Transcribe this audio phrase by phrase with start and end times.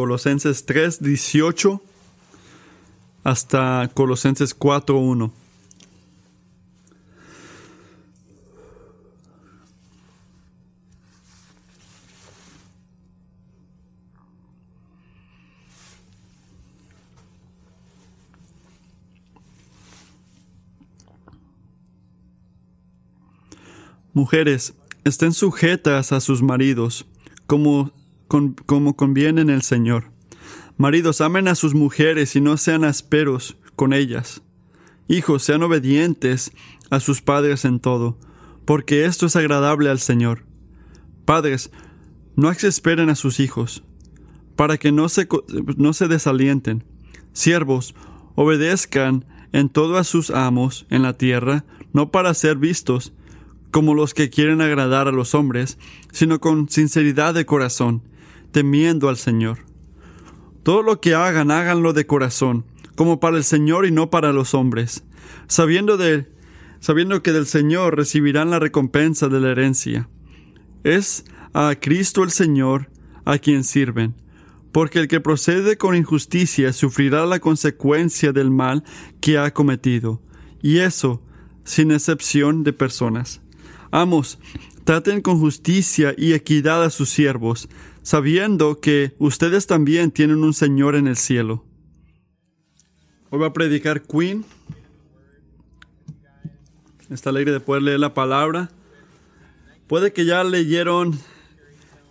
[0.00, 1.78] Colosenses 3, 18
[3.22, 5.30] hasta Colosenses 4, 1.
[24.14, 24.72] Mujeres,
[25.04, 27.04] estén sujetas a sus maridos,
[27.46, 27.92] como,
[28.30, 30.12] como conviene en el Señor.
[30.76, 34.42] Maridos, amen a sus mujeres y no sean asperos con ellas.
[35.08, 36.52] Hijos, sean obedientes
[36.90, 38.18] a sus padres en todo,
[38.64, 40.44] porque esto es agradable al Señor.
[41.24, 41.72] Padres,
[42.36, 43.82] no exasperen a sus hijos,
[44.54, 45.28] para que no se,
[45.76, 46.84] no se desalienten.
[47.32, 47.94] Siervos,
[48.36, 53.12] obedezcan en todo a sus amos en la tierra, no para ser vistos
[53.72, 55.78] como los que quieren agradar a los hombres,
[56.12, 58.02] sino con sinceridad de corazón,
[58.52, 59.58] temiendo al Señor.
[60.62, 62.64] Todo lo que hagan, háganlo de corazón,
[62.94, 65.04] como para el Señor y no para los hombres,
[65.48, 66.28] sabiendo de
[66.80, 70.08] sabiendo que del Señor recibirán la recompensa de la herencia.
[70.82, 72.90] Es a Cristo el Señor
[73.24, 74.14] a quien sirven,
[74.72, 78.82] porque el que procede con injusticia sufrirá la consecuencia del mal
[79.20, 80.22] que ha cometido,
[80.62, 81.22] y eso
[81.64, 83.42] sin excepción de personas.
[83.90, 84.38] Amos,
[84.84, 87.68] traten con justicia y equidad a sus siervos,
[88.02, 91.64] sabiendo que ustedes también tienen un Señor en el cielo.
[93.30, 94.44] Hoy va a predicar Queen.
[97.10, 98.70] Está alegre de poder leer la palabra.
[99.86, 101.18] Puede que ya leyeron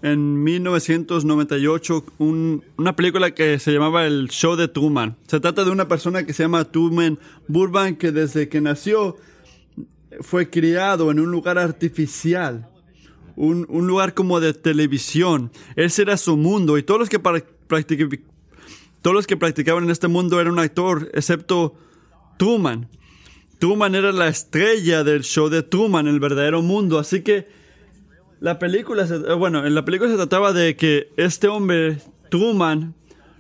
[0.02, 5.18] en 1998 un- una película que se llamaba El Show de Truman.
[5.28, 7.18] Se trata de una persona que se llama Truman
[7.48, 9.18] Burbank que desde que nació
[10.22, 12.69] fue criado en un lugar artificial,
[13.40, 15.52] un, un lugar como de televisión.
[15.78, 18.20] Ese era su mundo y todos los que pra- practic-
[19.02, 21.74] todos los que practicaban en este mundo eran un actor, excepto
[22.38, 22.90] Truman.
[23.58, 27.00] Truman era la estrella del show de Truman, el verdadero mundo.
[27.00, 27.48] Así que
[28.42, 31.98] la película, se- eh, bueno, en la película se trataba de que este hombre,
[32.30, 32.94] Truman,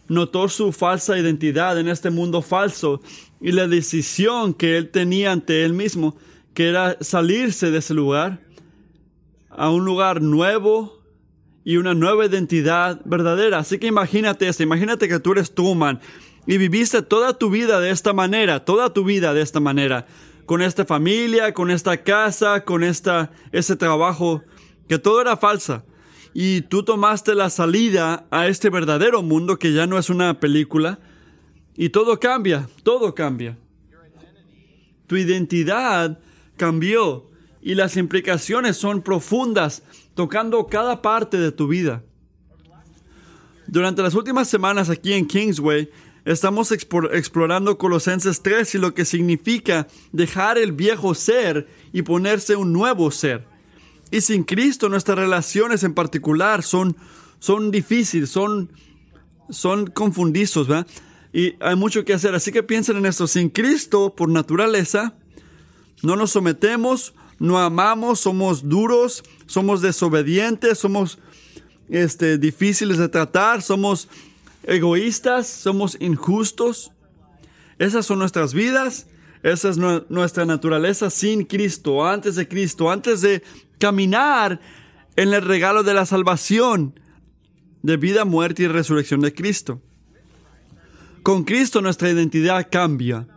[0.08, 3.02] notó su falsa identidad en este mundo falso
[3.42, 6.18] y la decisión que él tenía ante él mismo,
[6.54, 8.42] que era salirse de ese lugar
[9.60, 11.04] a un lugar nuevo
[11.66, 13.60] y una nueva identidad verdadera.
[13.60, 16.00] Así que imagínate esto, imagínate que tú eres Truman
[16.48, 20.08] y viviste toda tu vida de esta manera, toda tu vida de esta manera,
[20.46, 24.42] con esta familia, con esta casa, con esta, ese trabajo,
[24.88, 25.84] que todo era falsa.
[26.34, 31.00] Y tú tomaste la salida a este verdadero mundo que ya no es una película
[31.76, 33.58] y todo cambia, todo cambia.
[35.06, 36.18] Tu identidad
[36.56, 37.29] cambió
[37.62, 39.84] y las implicaciones son profundas,
[40.16, 42.04] tocando cada parte de tu vida.
[43.68, 45.90] Durante las últimas semanas aquí en Kingsway,
[46.26, 52.74] estamos explorando Colosenses 3 y lo que significa dejar el viejo ser y ponerse un
[52.74, 53.46] nuevo ser.
[54.12, 56.96] Y sin Cristo nuestras relaciones en particular son,
[57.40, 58.72] son difíciles, son,
[59.50, 60.88] son confundizos, ¿verdad?
[61.32, 63.28] Y hay mucho que hacer, así que piensen en esto.
[63.28, 65.14] Sin Cristo, por naturaleza,
[66.02, 71.20] no nos sometemos, no amamos, somos duros, somos desobedientes, somos
[71.90, 74.08] este, difíciles de tratar, somos
[74.64, 76.92] egoístas, somos injustos.
[77.78, 79.08] Esas son nuestras vidas,
[79.42, 83.42] esa es nu- nuestra naturaleza sin Cristo, antes de Cristo, antes de
[83.78, 84.60] caminar
[85.16, 87.00] en el regalo de la salvación,
[87.82, 89.82] de vida, muerte y resurrección de Cristo.
[91.24, 93.28] Con Cristo nuestra identidad cambia.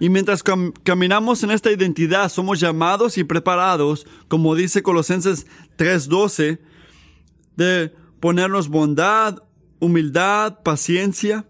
[0.00, 5.46] Y mientras cam- caminamos en esta identidad, somos llamados y preparados, como dice Colosenses
[5.76, 6.58] 3:12,
[7.56, 9.42] de ponernos bondad,
[9.78, 11.46] humildad, paciencia.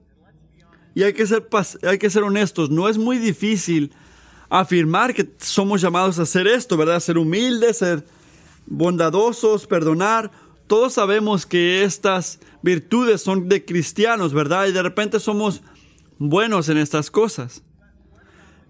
[0.95, 1.49] Y hay que, ser,
[1.89, 3.93] hay que ser honestos, no es muy difícil
[4.49, 7.01] afirmar que somos llamados a hacer esto, ¿verdad?
[7.01, 8.05] Ser humildes, ser
[8.67, 10.31] bondadosos, perdonar.
[10.67, 14.67] Todos sabemos que estas virtudes son de cristianos, ¿verdad?
[14.67, 15.63] Y de repente somos
[16.19, 17.63] buenos en estas cosas.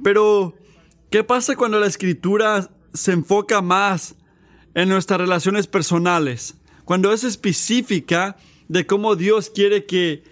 [0.03, 0.55] Pero,
[1.11, 4.17] ¿qué pasa cuando la escritura se enfoca más
[4.75, 6.55] en nuestras relaciones personales?
[6.85, 8.37] Cuando es específica
[8.69, 10.25] de cómo Dios quiere que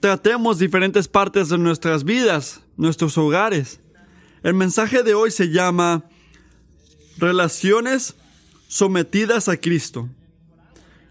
[0.00, 3.80] tratemos diferentes partes de nuestras vidas, nuestros hogares.
[4.42, 6.04] El mensaje de hoy se llama
[7.18, 8.16] Relaciones
[8.66, 10.08] sometidas a Cristo.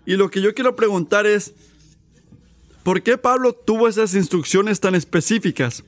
[0.06, 1.54] Y lo que yo quiero preguntar es,
[2.84, 5.84] ¿por qué Pablo tuvo esas instrucciones tan específicas?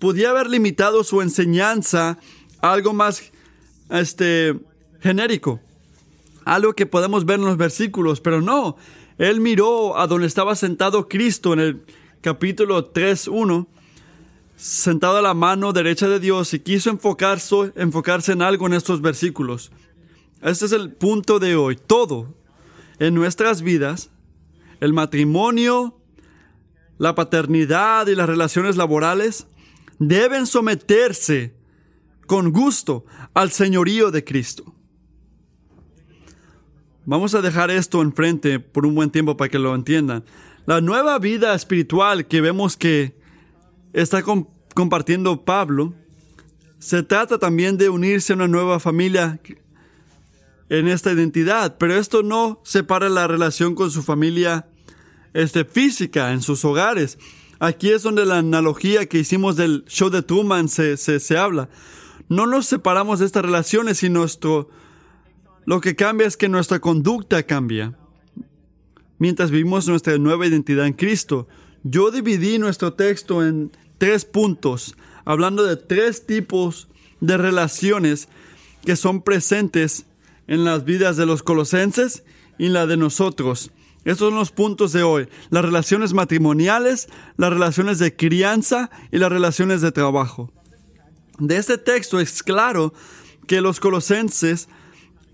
[0.00, 2.18] Podía haber limitado su enseñanza
[2.60, 3.30] a algo más
[3.90, 4.58] este,
[5.00, 5.60] genérico,
[6.44, 8.76] algo que podemos ver en los versículos, pero no.
[9.18, 11.82] Él miró a donde estaba sentado Cristo en el
[12.22, 13.66] capítulo 3.1,
[14.56, 19.02] sentado a la mano derecha de Dios y quiso enfocarse, enfocarse en algo en estos
[19.02, 19.70] versículos.
[20.40, 21.76] Este es el punto de hoy.
[21.76, 22.34] Todo
[22.98, 24.08] en nuestras vidas,
[24.80, 25.94] el matrimonio,
[26.96, 29.46] la paternidad y las relaciones laborales,
[30.00, 31.54] deben someterse
[32.26, 33.04] con gusto
[33.34, 34.74] al señorío de Cristo.
[37.04, 40.24] Vamos a dejar esto enfrente por un buen tiempo para que lo entiendan.
[40.66, 43.14] La nueva vida espiritual que vemos que
[43.92, 44.22] está
[44.74, 45.94] compartiendo Pablo,
[46.78, 49.40] se trata también de unirse a una nueva familia
[50.70, 54.68] en esta identidad, pero esto no separa la relación con su familia
[55.34, 57.18] este, física en sus hogares.
[57.60, 61.68] Aquí es donde la analogía que hicimos del show de Truman se, se, se habla.
[62.30, 64.70] No nos separamos de estas relaciones y nuestro,
[65.66, 67.98] lo que cambia es que nuestra conducta cambia.
[69.18, 71.48] Mientras vivimos nuestra nueva identidad en Cristo.
[71.82, 74.96] Yo dividí nuestro texto en tres puntos,
[75.26, 76.88] hablando de tres tipos
[77.20, 78.28] de relaciones
[78.86, 80.06] que son presentes
[80.46, 82.24] en las vidas de los colosenses
[82.58, 83.70] y la de nosotros.
[84.04, 85.28] Estos son los puntos de hoy.
[85.50, 90.52] Las relaciones matrimoniales, las relaciones de crianza y las relaciones de trabajo.
[91.38, 92.94] De este texto es claro
[93.46, 94.68] que los colosenses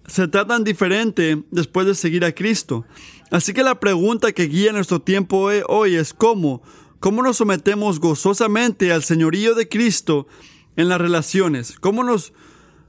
[0.06, 2.84] se tratan diferente después de seguir a Cristo.
[3.30, 6.62] Así que la pregunta que guía nuestro tiempo hoy es cómo,
[7.00, 10.28] cómo nos sometemos gozosamente al señorío de Cristo
[10.76, 12.32] en las relaciones, cómo nos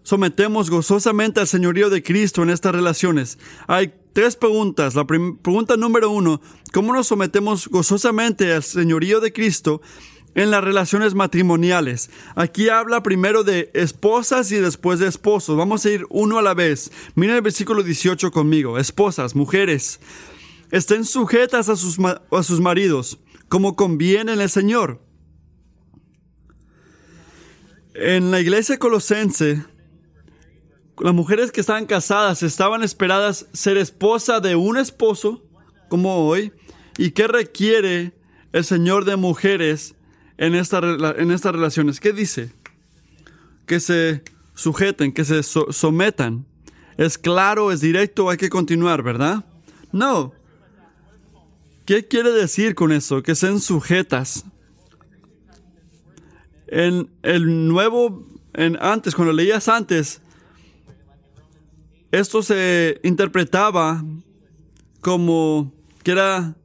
[0.03, 3.39] sometemos gozosamente al señorío de Cristo en estas relaciones?
[3.67, 4.95] Hay tres preguntas.
[4.95, 6.41] La pregunta número uno,
[6.73, 9.79] ¿cómo nos sometemos gozosamente al señorío de Cristo
[10.33, 12.09] en las relaciones matrimoniales?
[12.33, 15.55] Aquí habla primero de esposas y después de esposos.
[15.55, 16.91] Vamos a ir uno a la vez.
[17.13, 18.79] Miren el versículo 18 conmigo.
[18.79, 19.99] Esposas, mujeres,
[20.71, 24.99] estén sujetas a sus, a sus maridos, como conviene en el Señor.
[27.93, 29.63] En la iglesia colosense,
[30.99, 35.43] las mujeres que estaban casadas estaban esperadas ser esposa de un esposo,
[35.89, 36.51] como hoy,
[36.97, 38.13] y qué requiere
[38.51, 39.95] el Señor de mujeres
[40.37, 41.99] en, en estas relaciones.
[41.99, 42.51] ¿Qué dice?
[43.65, 44.23] Que se
[44.55, 46.45] sujeten, que se sometan.
[46.97, 49.45] Es claro, es directo, hay que continuar, ¿verdad?
[49.91, 50.33] No.
[51.85, 53.21] ¿Qué quiere decir con eso?
[53.21, 54.45] Que sean sujetas.
[56.67, 60.21] En el nuevo, en antes, cuando leías antes,
[62.11, 64.03] esto se interpretaba
[65.01, 65.73] como
[66.03, 66.55] que era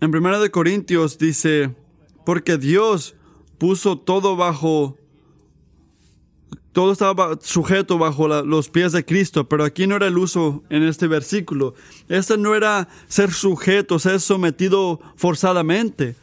[0.00, 1.74] en Primera de Corintios dice,
[2.24, 3.16] porque Dios
[3.58, 4.96] puso todo bajo
[6.72, 10.84] todo estaba sujeto bajo los pies de Cristo, pero aquí no era el uso en
[10.84, 11.74] este versículo.
[12.08, 16.14] Este no era ser sujeto, ser sometido forzadamente.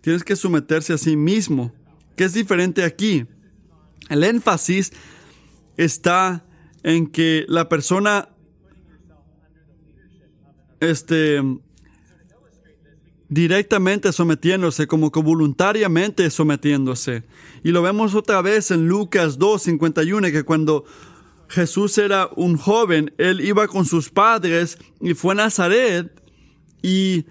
[0.00, 1.72] Tienes que someterse a sí mismo.
[2.14, 3.26] ¿Qué es diferente aquí?
[4.08, 4.92] El énfasis
[5.76, 6.44] está
[6.82, 8.28] en que la persona
[10.80, 11.42] este,
[13.28, 17.24] directamente sometiéndose, como que voluntariamente sometiéndose.
[17.62, 20.84] Y lo vemos otra vez en Lucas 2, 51, que cuando
[21.48, 26.10] Jesús era un joven, él iba con sus padres y fue a Nazaret
[26.82, 27.26] y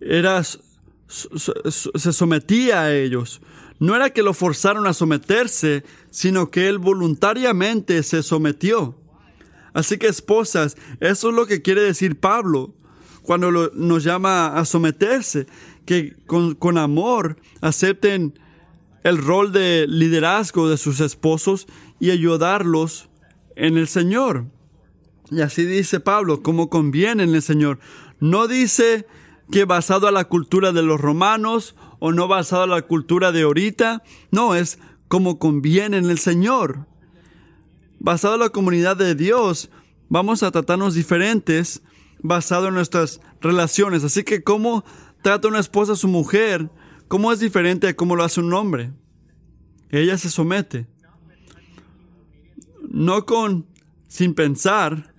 [0.00, 3.40] era, se sometía a ellos.
[3.80, 8.94] No era que lo forzaron a someterse, sino que él voluntariamente se sometió.
[9.72, 12.74] Así que esposas, eso es lo que quiere decir Pablo
[13.22, 15.46] cuando nos llama a someterse,
[15.86, 18.38] que con, con amor acepten
[19.02, 21.66] el rol de liderazgo de sus esposos
[21.98, 23.08] y ayudarlos
[23.56, 24.46] en el Señor.
[25.30, 27.78] Y así dice Pablo, como conviene en el Señor.
[28.18, 29.06] No dice
[29.50, 33.42] que basado a la cultura de los romanos o no basado en la cultura de
[33.42, 34.02] ahorita.
[34.32, 36.86] No, es como conviene en el Señor.
[38.00, 39.70] Basado en la comunidad de Dios,
[40.08, 41.82] vamos a tratarnos diferentes
[42.22, 44.02] basado en nuestras relaciones.
[44.02, 44.84] Así que cómo
[45.22, 46.70] trata una esposa a su mujer,
[47.08, 48.92] cómo es diferente a cómo lo hace un hombre.
[49.90, 50.86] Ella se somete.
[52.88, 53.66] No con
[54.08, 55.09] sin pensar,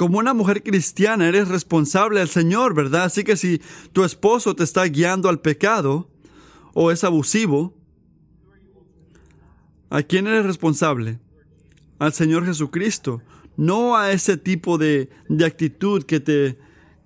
[0.00, 3.04] como una mujer cristiana eres responsable al Señor, ¿verdad?
[3.04, 3.60] Así que si
[3.92, 6.08] tu esposo te está guiando al pecado
[6.72, 7.76] o es abusivo,
[9.90, 11.20] ¿a quién eres responsable?
[11.98, 13.20] Al Señor Jesucristo,
[13.58, 15.10] no a ese tipo de,
[15.44, 16.58] actitud que te,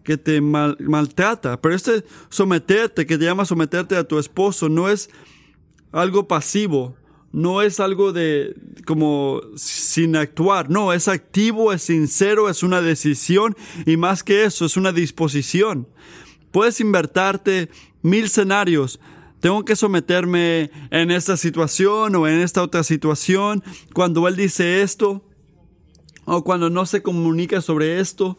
[0.04, 1.60] que te maltrata.
[1.60, 5.10] Pero este someterte, que te llama someterte a tu esposo, no es
[5.90, 6.94] algo pasivo,
[7.34, 8.54] no es algo de
[8.86, 14.64] como sin actuar, no, es activo, es sincero, es una decisión y más que eso,
[14.64, 15.88] es una disposición.
[16.52, 17.70] Puedes invertarte
[18.02, 19.00] mil escenarios.
[19.40, 25.28] Tengo que someterme en esta situación o en esta otra situación cuando él dice esto
[26.26, 28.38] o cuando no se comunica sobre esto.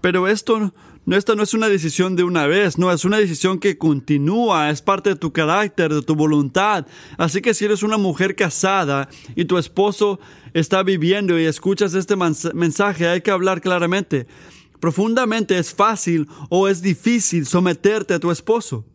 [0.00, 0.72] Pero esto
[1.06, 4.70] no, esta no es una decisión de una vez, no, es una decisión que continúa,
[4.70, 6.86] es parte de tu carácter, de tu voluntad.
[7.18, 10.18] Así que si eres una mujer casada y tu esposo
[10.54, 14.26] está viviendo y escuchas este mensaje, hay que hablar claramente.
[14.80, 18.86] Profundamente es fácil o es difícil someterte a tu esposo.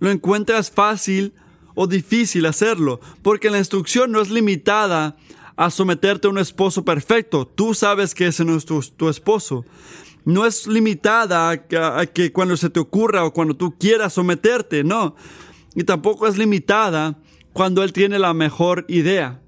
[0.00, 1.34] Lo encuentras fácil
[1.76, 5.16] o difícil hacerlo, porque la instrucción no es limitada
[5.54, 7.46] a someterte a un esposo perfecto.
[7.46, 9.64] Tú sabes que ese no es tu esposo
[10.26, 15.14] no es limitada a, que cuando se te ocurra o cuando tú quieras someterte, no.
[15.76, 17.16] Y tampoco es limitada
[17.52, 19.40] cuando Él tiene la mejor idea.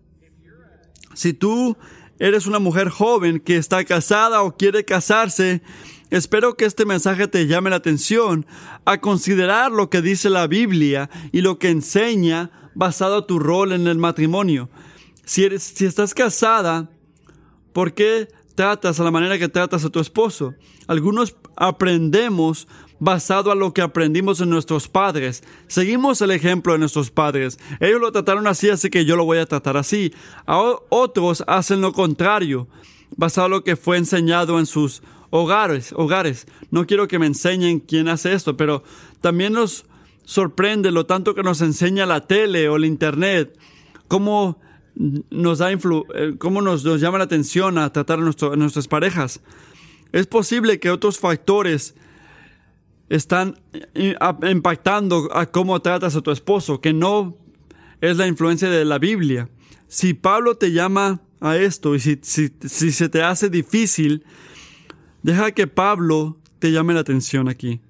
[1.14, 1.76] Si tú
[2.20, 5.62] eres una mujer joven que está casada o quiere casarse,
[6.10, 8.46] espero que este mensaje te llame la atención
[8.84, 13.88] a considerar lo que dice la Biblia y lo que enseña basado tu rol en
[13.88, 14.70] el matrimonio.
[15.24, 16.88] Si, eres, si estás casada,
[17.72, 18.28] ¿por qué
[18.58, 20.52] tratas, a la manera que tratas a tu esposo.
[20.88, 22.66] Algunos aprendemos
[22.98, 25.44] basado a lo que aprendimos en nuestros padres.
[25.68, 27.56] Seguimos el ejemplo de nuestros padres.
[27.78, 30.12] Ellos lo trataron así, así que yo lo voy a tratar así.
[30.44, 32.66] otros hacen lo contrario,
[33.16, 35.92] basado a lo que fue enseñado en sus hogares.
[35.96, 36.48] hogares.
[36.72, 38.82] No quiero que me enseñen quién hace esto, pero
[39.20, 39.86] también nos
[40.24, 43.56] sorprende lo tanto que nos enseña la tele o el internet,
[44.08, 44.58] cómo
[44.98, 49.40] nos da influ eh, cómo nos, llama la atención a tratar a, nuestras parejas.
[50.12, 51.94] Es posible que otros factores
[53.08, 53.60] están
[53.94, 54.16] eh,
[54.50, 57.36] impactando a cómo tratas a tu esposo, que no
[58.00, 59.48] es la influencia de la Biblia.
[59.86, 64.24] Si Pablo te llama a esto y si, si, si se te hace difícil,
[65.22, 67.80] deja que Pablo te llame la atención aquí.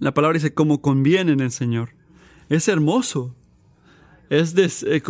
[0.00, 1.90] La palabra dice como conviene en el Señor.
[2.48, 3.34] Es hermoso
[4.30, 5.02] es eh,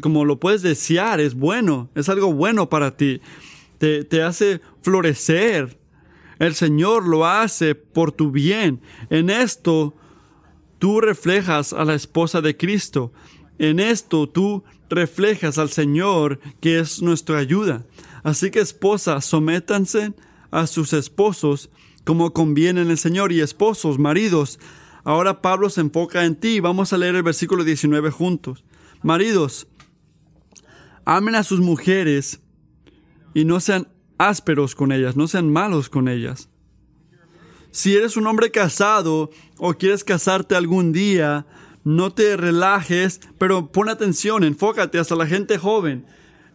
[0.00, 3.20] como lo puedes desear, es bueno, es algo bueno para ti,
[3.78, 5.78] te, te hace florecer.
[6.38, 8.80] El Señor lo hace por tu bien.
[9.10, 9.94] En esto
[10.78, 13.12] tú reflejas a la esposa de Cristo.
[13.58, 17.84] En esto tú reflejas al Señor que es nuestra ayuda.
[18.22, 20.14] Así que esposas, sométanse
[20.50, 21.70] a sus esposos
[22.04, 24.58] como conviene en el Señor y esposos, maridos,
[25.04, 26.60] Ahora Pablo se enfoca en ti.
[26.60, 28.64] Vamos a leer el versículo 19 juntos.
[29.02, 29.66] Maridos,
[31.04, 32.40] amen a sus mujeres
[33.32, 33.88] y no sean
[34.18, 36.50] ásperos con ellas, no sean malos con ellas.
[37.70, 41.46] Si eres un hombre casado o quieres casarte algún día,
[41.84, 46.04] no te relajes, pero pon atención, enfócate hasta la gente joven.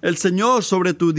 [0.06, 1.16] El Señor sobre tu,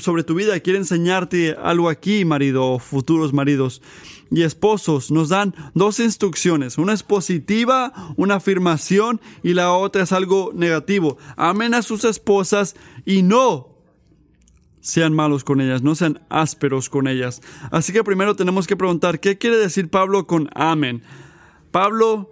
[0.00, 3.82] sobre tu vida quiere enseñarte algo aquí, marido futuros maridos
[4.30, 5.10] y esposos.
[5.10, 6.78] Nos dan dos instrucciones.
[6.78, 11.18] Una es positiva, una afirmación, y la otra es algo negativo.
[11.36, 12.74] Amen a sus esposas
[13.04, 13.76] y no
[14.80, 17.42] sean malos con ellas, no sean ásperos con ellas.
[17.70, 21.02] Así que primero tenemos que preguntar, ¿qué quiere decir Pablo con amén?
[21.70, 22.30] Pablo,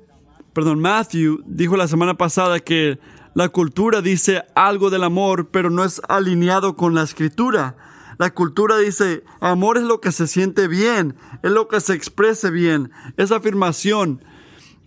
[0.54, 2.98] perdón, Matthew dijo la semana pasada que
[3.34, 7.76] la cultura dice algo del amor, pero no es alineado con la escritura.
[8.18, 12.50] La cultura dice, amor es lo que se siente bien, es lo que se exprese
[12.50, 14.22] bien, es afirmación.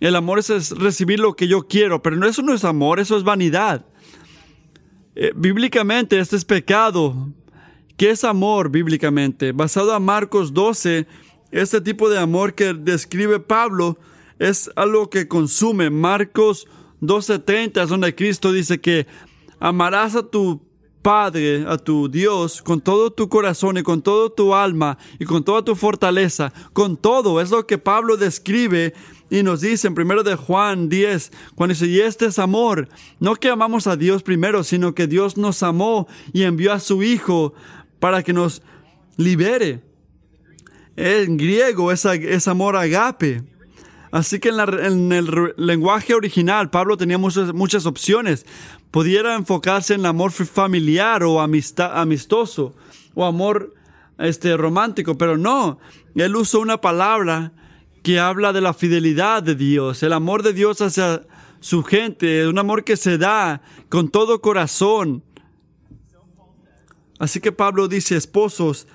[0.00, 3.24] El amor es recibir lo que yo quiero, pero eso no es amor, eso es
[3.24, 3.86] vanidad.
[5.16, 7.32] Eh, bíblicamente este es pecado.
[7.96, 9.52] ¿Qué es amor bíblicamente?
[9.52, 11.06] Basado a Marcos 12,
[11.52, 13.98] este tipo de amor que describe Pablo
[14.38, 15.90] es algo que consume.
[15.90, 16.66] Marcos
[17.06, 19.06] 12:30 es donde Cristo dice que
[19.60, 20.60] amarás a tu
[21.04, 25.44] Padre, a tu Dios, con todo tu corazón y con todo tu alma y con
[25.44, 28.94] toda tu fortaleza, con todo, es lo que Pablo describe
[29.28, 32.88] y nos dice en primero de Juan 10, cuando dice, y este es amor,
[33.20, 37.02] no que amamos a Dios primero, sino que Dios nos amó y envió a su
[37.02, 37.52] Hijo
[38.00, 38.62] para que nos
[39.18, 39.82] libere.
[40.96, 43.42] En griego es, es amor agape.
[44.14, 48.46] Así que en, el lenguaje original Pablo tenía muchas, opciones.
[48.92, 52.76] Pudiera enfocarse en el amor familiar o amistoso
[53.14, 53.74] o amor
[54.18, 55.80] este, romántico, pero no.
[56.14, 57.50] Él usó una palabra
[58.04, 61.22] que habla de la fidelidad de Dios, el amor de Dios hacia
[61.58, 65.24] su gente, un amor que se da con todo corazón.
[67.18, 68.86] Así que Pablo dice, esposos,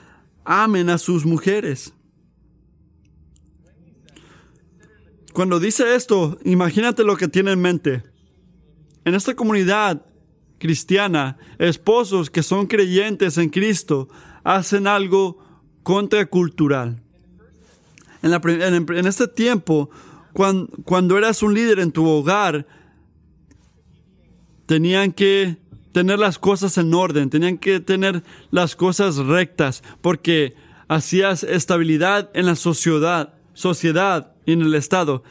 [0.46, 1.94] amen a sus mujeres.
[5.34, 8.04] Cuando dice esto, imagínate lo que tiene en mente.
[9.06, 10.06] en esta comunidad
[10.60, 14.10] cristiana, esposos que son creyentes en Cristo
[14.44, 15.38] hacen algo
[15.84, 17.02] contracultural.
[18.22, 19.90] En, este tiempo,
[20.34, 22.68] cuando, cuando eras un líder en tu hogar,
[24.66, 25.58] tenían que
[25.94, 30.56] tener las cosas en orden, tenían que tener las cosas rectas, porque
[30.88, 35.24] hacías estabilidad en la sociedad, sociedad y en el Estado.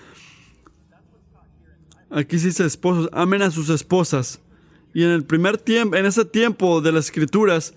[2.10, 4.40] Aquí se dice esposos, amen a sus esposas.
[4.94, 7.74] Y en el primer tiempo, en ese tiempo de las escrituras,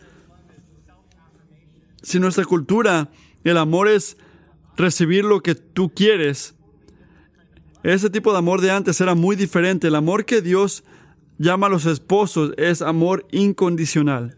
[2.03, 3.09] si nuestra cultura,
[3.43, 4.17] el amor es
[4.77, 6.53] recibir lo que tú quieres,
[7.83, 9.87] ese tipo de amor de antes era muy diferente.
[9.87, 10.83] El amor que Dios
[11.39, 14.37] llama a los esposos es amor incondicional,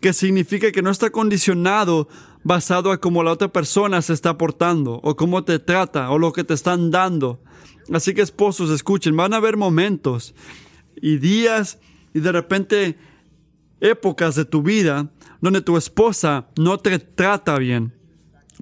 [0.00, 2.08] que significa que no está condicionado
[2.44, 6.32] basado a cómo la otra persona se está portando, o cómo te trata, o lo
[6.32, 7.40] que te están dando.
[7.92, 10.34] Así que esposos, escuchen, van a haber momentos
[11.00, 11.78] y días
[12.14, 12.98] y de repente
[13.80, 17.92] épocas de tu vida donde tu esposa no te trata bien.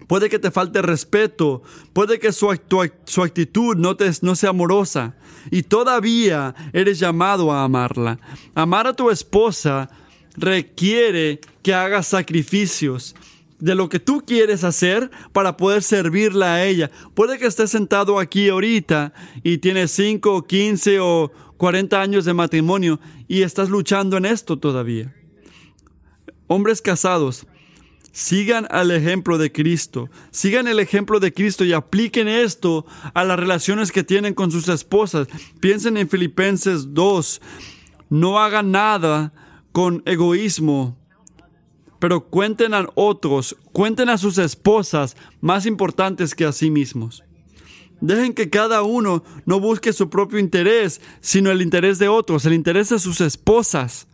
[0.06, 5.16] Puede que te falte respeto, puede que su, actitud no, te, no sea amorosa
[5.50, 8.18] y todavía eres llamado a amarla.
[8.54, 9.90] Amar a tu esposa
[10.36, 13.14] requiere que hagas sacrificios,
[13.60, 16.90] de lo que tú quieres hacer para poder servirla a ella.
[17.14, 19.12] Puede que estés sentado aquí ahorita
[19.42, 22.98] y tienes 5, 15 o 40 años de matrimonio
[23.28, 25.14] y estás luchando en esto todavía.
[26.46, 27.46] Hombres casados,
[28.12, 33.38] sigan al ejemplo de Cristo, sigan el ejemplo de Cristo y apliquen esto a las
[33.38, 35.28] relaciones que tienen con sus esposas.
[35.60, 37.40] Piensen en Filipenses 2,
[38.08, 39.32] no hagan nada
[39.72, 40.99] con egoísmo
[42.00, 47.22] pero cuenten a otros, cuenten a sus esposas más importantes que a sí mismos.
[48.00, 52.54] Dejen que cada uno no busque su propio interés, sino el interés de otros, el
[52.54, 54.08] interés de sus esposas.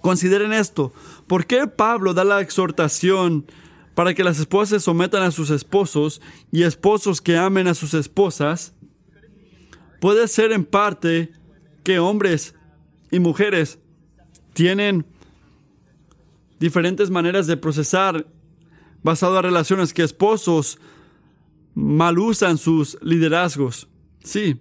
[0.00, 0.94] Consideren esto.
[1.26, 3.44] ¿Por qué Pablo da la exhortación
[3.94, 8.72] para que las esposas sometan a sus esposos y esposos que amen a sus esposas?
[10.00, 11.32] Puede ser en parte
[11.84, 12.54] que hombres
[13.10, 13.78] y mujeres
[14.54, 15.04] tienen
[16.60, 18.26] diferentes maneras de procesar
[19.02, 20.78] basado en relaciones que esposos
[21.74, 23.88] mal usan sus liderazgos.
[24.22, 24.60] Sí.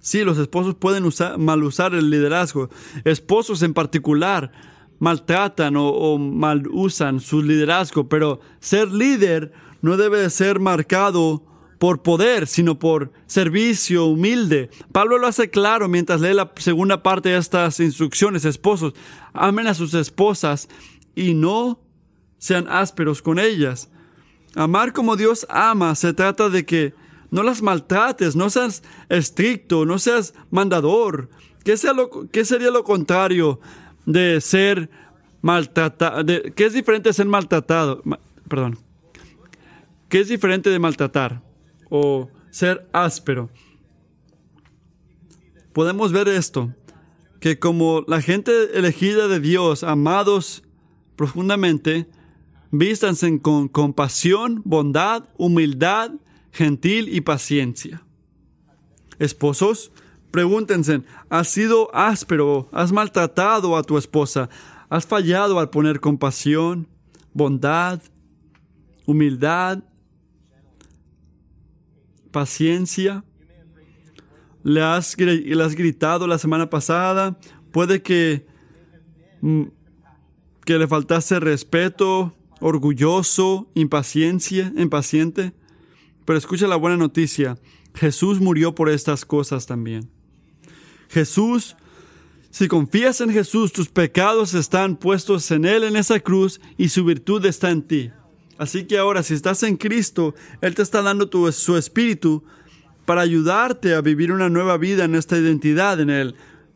[0.00, 2.68] Sí, los esposos pueden usar, mal usar el liderazgo.
[3.04, 4.50] Esposos en particular
[4.98, 11.44] maltratan o, o mal usan su liderazgo, pero ser líder no debe de ser marcado
[11.78, 14.70] por poder, sino por servicio humilde.
[14.92, 18.44] Pablo lo hace claro mientras lee la segunda parte de estas instrucciones.
[18.44, 18.94] Esposos,
[19.32, 20.68] amen a sus esposas
[21.14, 21.80] y no
[22.38, 23.90] sean ásperos con ellas.
[24.54, 26.94] Amar como Dios ama se trata de que
[27.30, 31.28] no las maltrates, no seas estricto, no seas mandador.
[31.64, 33.60] ¿Qué, sería lo contrario
[34.06, 34.90] de ser
[35.42, 36.24] maltratado?
[36.26, 38.02] ¿Qué es diferente de ser maltratado?
[38.48, 38.78] perdón.
[40.08, 41.42] ¿Qué es diferente de maltratar?
[41.88, 43.50] O ser áspero.
[45.72, 46.74] Podemos ver esto,
[47.40, 50.64] que como la gente elegida de Dios, amados
[51.16, 52.08] profundamente,
[52.70, 56.12] vístanse con compasión, bondad, humildad,
[56.52, 58.02] gentil y paciencia.
[59.18, 59.92] Esposos,
[60.30, 62.68] pregúntense, ¿has sido áspero?
[62.72, 64.48] ¿Has maltratado a tu esposa?
[64.88, 66.88] ¿Has fallado al poner compasión,
[67.32, 68.00] bondad,
[69.06, 69.82] humildad,
[72.38, 73.24] paciencia.
[74.62, 77.36] Le has, le has gritado la semana pasada.
[77.72, 78.46] Puede que,
[79.40, 79.64] mm,
[80.64, 85.52] que le faltase respeto, orgulloso, impaciencia, impaciente.
[86.24, 87.58] Pero escucha la buena noticia.
[87.92, 90.08] Jesús murió por estas cosas también.
[91.08, 91.74] Jesús,
[92.50, 97.04] si confías en Jesús, tus pecados están puestos en Él en esa cruz y su
[97.04, 98.12] virtud está en ti.
[98.58, 102.42] Así que ahora, si estás en Cristo, Él te está dando su espíritu
[103.06, 106.34] para ayudarte a vivir una nueva vida en esta identidad en Él.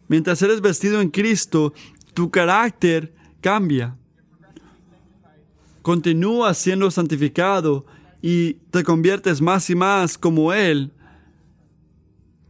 [0.08, 1.74] Mientras eres vestido en Cristo,
[2.14, 3.96] tu carácter cambia.
[5.82, 7.84] Continúas siendo santificado
[8.22, 10.92] y te conviertes más y más como Él,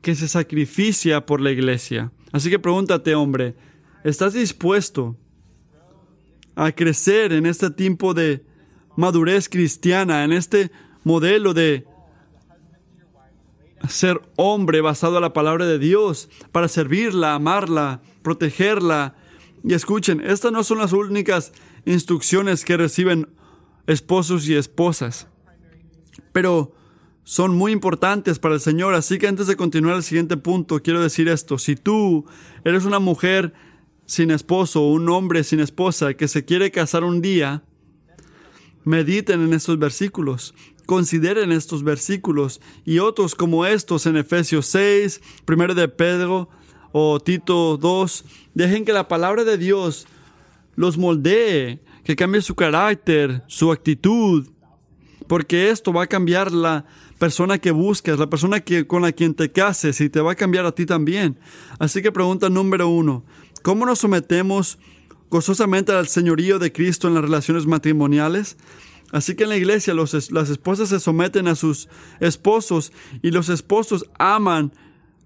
[0.03, 2.13] que se sacrificia por la iglesia.
[2.33, 3.55] Así que pregúntate, hombre,
[4.05, 5.17] ¿estás dispuesto
[6.55, 8.45] a crecer en este tiempo de
[8.97, 10.71] madurez cristiana, en este
[11.05, 11.87] modelo de
[13.89, 19.17] ser hombre basado en la palabra de Dios, para servirla, amarla, protegerla.
[19.65, 21.53] Y escuchen, estas no son las únicas
[21.85, 23.29] instrucciones que reciben
[23.87, 25.27] esposos y esposas.
[26.33, 26.75] Pero
[27.25, 28.95] son muy importantes para el Señor.
[28.95, 31.59] Así que antes de continuar el siguiente punto, quiero decir esto.
[31.59, 32.27] Si tú
[32.65, 33.53] eres una mujer
[34.07, 37.63] sin esposo un hombre sin esposa que se quiere casar un día,
[38.85, 40.55] mediten en estos versículos.
[40.87, 46.49] Consideren estos versículos y otros como estos en Efesios 6, 1 de Pedro
[46.91, 48.25] o Tito 2.
[48.55, 50.07] Dejen que la palabra de Dios
[50.75, 54.49] los moldee, que cambie su carácter, su actitud,
[55.29, 56.85] porque esto va a cambiar la
[57.19, 60.37] persona que buscas, la persona que, con la quien te cases y te va a
[60.37, 61.39] cambiar a ti también.
[61.79, 63.25] Así que pregunta número uno,
[63.63, 64.79] ¿cómo nos sometemos
[65.33, 68.59] gozosamente al señorío de Cristo en las relaciones matrimoniales?
[69.13, 71.89] Así que en la iglesia las esposas se someten a sus
[72.21, 72.93] esposos
[73.23, 74.73] y los esposos aman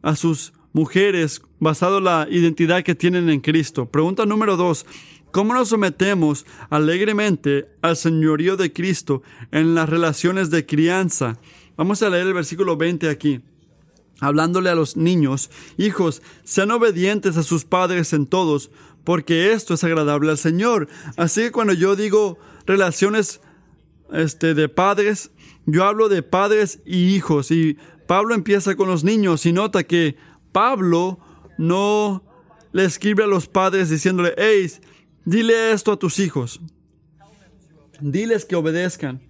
[0.02, 3.90] a sus mujeres basado en la identidad que tienen en Cristo.
[3.90, 4.86] Pregunta número dos.
[5.32, 11.36] ¿Cómo nos sometemos alegremente al señorío de Cristo en las relaciones de crianza?
[11.76, 13.40] Vamos a leer el versículo 20 aquí.
[14.20, 18.70] Hablándole a los niños, hijos, sean obedientes a sus padres en todos,
[19.06, 20.88] porque esto es agradable al Señor.
[21.16, 23.40] Así que cuando yo digo relaciones
[24.12, 25.30] este, de padres,
[25.64, 27.52] yo hablo de padres y hijos.
[27.52, 30.16] Y Pablo empieza con los niños y nota que
[30.50, 31.20] Pablo
[31.56, 32.24] no
[32.72, 34.72] le escribe a los padres diciéndole, hey,
[35.24, 36.60] dile esto a tus hijos.
[38.00, 39.22] Diles que obedezcan.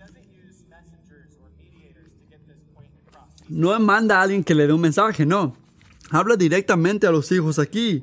[3.50, 5.54] No manda a alguien que le dé un mensaje, no.
[6.08, 8.02] Habla directamente a los hijos aquí,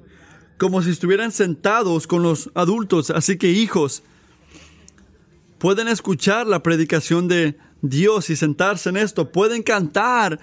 [0.57, 3.09] como si estuvieran sentados con los adultos.
[3.09, 4.03] Así que hijos,
[5.57, 10.39] pueden escuchar la predicación de Dios y sentarse en esto, pueden cantar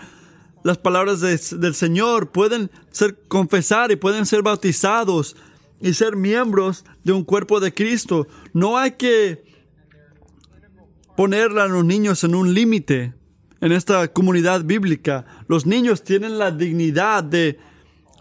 [0.62, 5.36] las palabras del Señor, pueden ser confesar y pueden ser bautizados
[5.80, 8.28] y ser miembros de un cuerpo de Cristo.
[8.52, 9.42] No hay que
[11.16, 13.14] poner a los niños en un límite
[13.60, 15.24] en esta comunidad bíblica.
[15.48, 17.58] Los niños tienen la dignidad de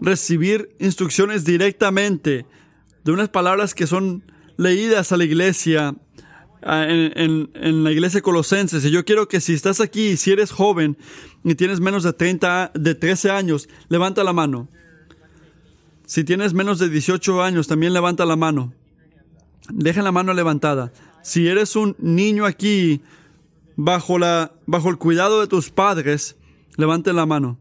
[0.01, 2.45] recibir instrucciones directamente
[3.03, 4.23] de unas palabras que son
[4.57, 5.95] leídas a la iglesia
[6.61, 8.83] en, la iglesia colosenses.
[8.85, 10.97] Y yo quiero que si estás aquí, si eres joven
[11.43, 14.67] y tienes menos de 30, de 13 años, levanta la mano.
[16.05, 18.73] Si tienes menos de 18 años, también levanta la mano.
[19.69, 20.91] Deja la mano levantada.
[21.21, 23.01] Si eres un niño aquí,
[23.75, 26.35] bajo, la, bajo el cuidado de tus padres,
[26.75, 27.59] levante la mano.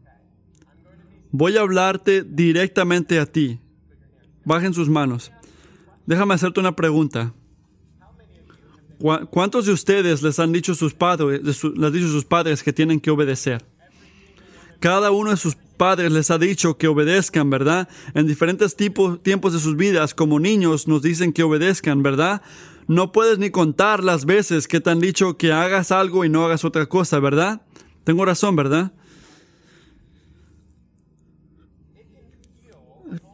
[1.31, 3.59] Voy a hablarte directamente a ti.
[4.45, 5.31] Bajen sus manos.
[6.05, 7.33] Déjame hacerte una pregunta.
[9.29, 12.99] ¿Cuántos de ustedes les han dicho sus padres, les han dicho sus padres que tienen
[12.99, 13.65] que obedecer?
[14.79, 17.87] Cada uno de sus padres les ha dicho que obedezcan, ¿verdad?
[18.13, 22.41] En diferentes tipos, tiempos de sus vidas, como niños, nos dicen que obedezcan, ¿verdad?
[22.87, 26.45] No puedes ni contar las veces que te han dicho que hagas algo y no
[26.45, 27.61] hagas otra cosa, ¿verdad?
[28.03, 28.91] Tengo razón, ¿verdad?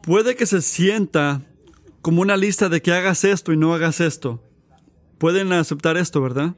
[0.06, 1.42] Puede que se sienta
[2.00, 4.40] como una lista de que hagas esto y no hagas esto
[5.18, 6.54] pueden aceptar esto, ¿verdad?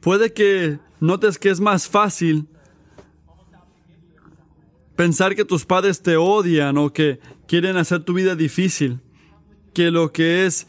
[0.00, 2.46] Puede que notes que es más fácil
[4.96, 9.00] pensar que tus padres te odian o que quieren hacer tu vida difícil,
[9.72, 10.66] que lo que es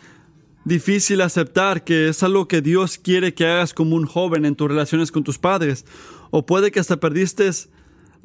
[0.63, 4.69] difícil aceptar, que es algo que Dios quiere que hagas como un joven en tus
[4.69, 5.85] relaciones con tus padres,
[6.31, 7.51] o puede que hasta perdiste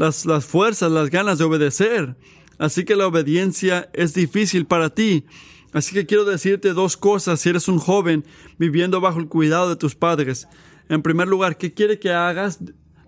[0.00, 2.16] las, las fuerzas, las ganas de obedecer,
[2.58, 5.26] así que la obediencia es difícil para ti
[5.72, 8.24] Así que quiero decirte dos cosas si eres un joven
[8.58, 10.48] viviendo bajo el cuidado de tus padres.
[10.88, 12.58] En primer lugar, ¿qué quiere que hagas?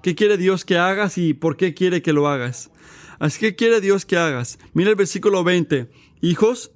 [0.02, 2.70] ¿Qué quiere Dios que hagas y por qué quiere que lo hagas?
[3.18, 4.58] Así que quiere Dios que hagas.
[4.74, 5.90] Mira el versículo 20.
[6.20, 6.70] Hijos,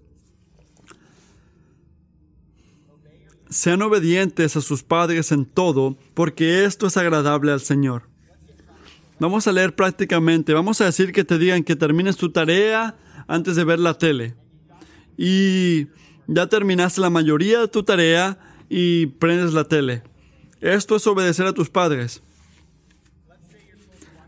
[3.49, 8.09] sean obedientes a sus padres en todo, porque esto es agradable al Señor.
[9.19, 13.57] Vamos a leer prácticamente, vamos a decir que te digan que termines tu tarea antes
[13.57, 14.35] de ver la tele
[15.17, 15.87] y
[16.27, 20.03] ya terminaste la mayoría de tu tarea y prendes la tele.
[20.61, 22.23] Esto es obedecer a tus padres.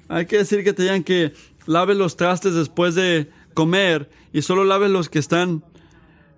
[0.08, 1.34] Hay que decir que te digan que
[1.66, 5.64] laves los trastes después de comer y solo laves los que están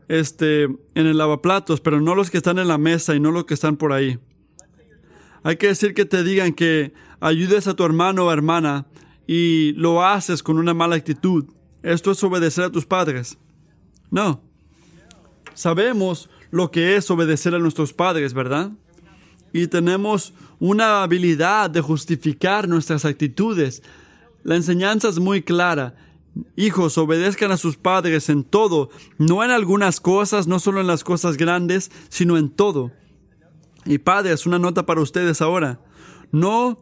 [0.08, 3.44] este, en el lavaplatos, pero no los que están en la mesa y no los
[3.44, 4.18] que están por ahí.
[5.42, 8.86] Hay que decir que te digan que ayudes a tu hermano o hermana
[9.26, 11.44] y lo haces con una mala actitud.
[11.82, 13.38] Esto es obedecer a tus padres.
[14.10, 14.42] No.
[15.54, 18.72] Sabemos lo que es obedecer a nuestros padres, ¿verdad?
[19.52, 23.82] Y tenemos una habilidad de justificar nuestras actitudes.
[24.42, 25.94] La enseñanza es muy clara.
[26.56, 31.02] Hijos, obedezcan a sus padres en todo, no en algunas cosas, no solo en las
[31.02, 32.92] cosas grandes, sino en todo.
[33.84, 35.80] Y padres, una nota para ustedes ahora.
[36.30, 36.78] No,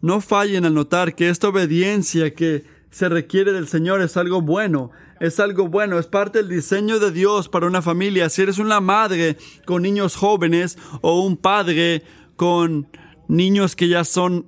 [0.00, 4.90] no fallen al notar que esta obediencia que se requiere del Señor es algo bueno,
[5.20, 8.28] es algo bueno, es parte del diseño de Dios para una familia.
[8.28, 12.02] Si eres una madre con niños jóvenes o un padre
[12.36, 12.86] con
[13.26, 14.46] niños que ya son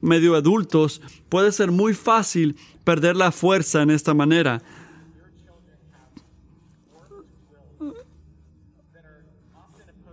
[0.00, 4.62] medio adultos, puede ser muy fácil perder la fuerza en esta manera.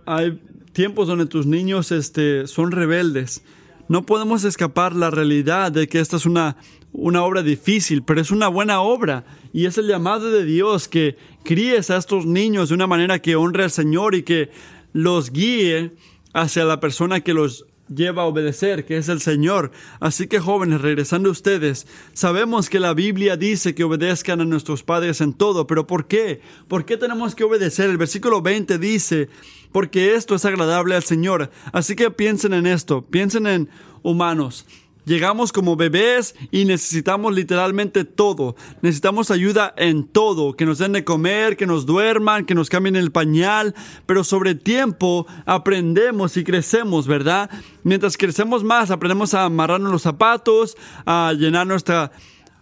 [0.06, 0.40] Hay
[0.72, 3.42] tiempos donde tus niños este, son rebeldes.
[3.90, 6.56] No podemos escapar la realidad de que esta es una,
[6.92, 9.24] una obra difícil, pero es una buena obra.
[9.52, 13.34] Y es el llamado de Dios que críes a estos niños de una manera que
[13.34, 14.52] honre al Señor y que
[14.92, 15.90] los guíe
[16.32, 19.70] hacia la persona que los lleva a obedecer, que es el Señor.
[19.98, 24.82] Así que jóvenes, regresando a ustedes, sabemos que la Biblia dice que obedezcan a nuestros
[24.82, 26.40] padres en todo, pero ¿por qué?
[26.68, 27.90] ¿Por qué tenemos que obedecer?
[27.90, 29.28] El versículo 20 dice,
[29.72, 31.50] porque esto es agradable al Señor.
[31.72, 33.68] Así que piensen en esto, piensen en
[34.02, 34.66] humanos.
[35.06, 38.54] Llegamos como bebés y necesitamos literalmente todo.
[38.82, 42.96] Necesitamos ayuda en todo, que nos den de comer, que nos duerman, que nos cambien
[42.96, 47.50] el pañal, pero sobre tiempo aprendemos y crecemos, ¿verdad?
[47.82, 52.12] Mientras crecemos más, aprendemos a amarrarnos los zapatos, a llenar nuestra,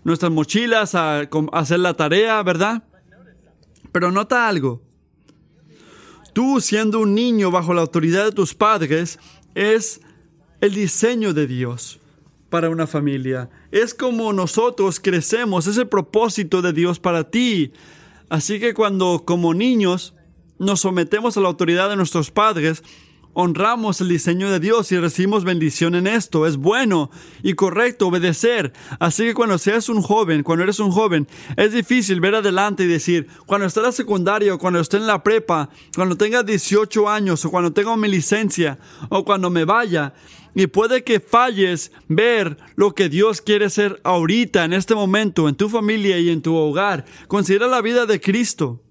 [0.04, 2.84] nuestras mochilas, a, a hacer la tarea, ¿verdad?
[3.90, 4.80] Pero nota algo.
[6.32, 9.18] Tú siendo un niño bajo la autoridad de tus padres
[9.56, 10.00] es
[10.60, 11.98] el diseño de Dios
[12.50, 13.50] para una familia.
[13.70, 17.72] Es como nosotros crecemos, es el propósito de Dios para ti.
[18.28, 20.14] Así que cuando como niños
[20.58, 22.82] nos sometemos a la autoridad de nuestros padres,
[23.40, 26.46] honramos el diseño de Dios y recibimos bendición en esto.
[26.46, 27.10] Es bueno
[27.42, 28.72] y correcto obedecer.
[28.98, 32.88] Así que cuando seas un joven, cuando eres un joven, es difícil ver adelante y
[32.88, 37.44] decir, cuando esté en la secundaria cuando esté en la prepa, cuando tenga 18 años
[37.44, 40.14] o cuando tenga mi licencia o cuando me vaya,
[40.58, 45.54] y puede que falles ver lo que Dios quiere hacer ahorita, en este momento, en
[45.54, 47.04] tu familia y en tu hogar.
[47.28, 48.82] Considera la vida de Cristo.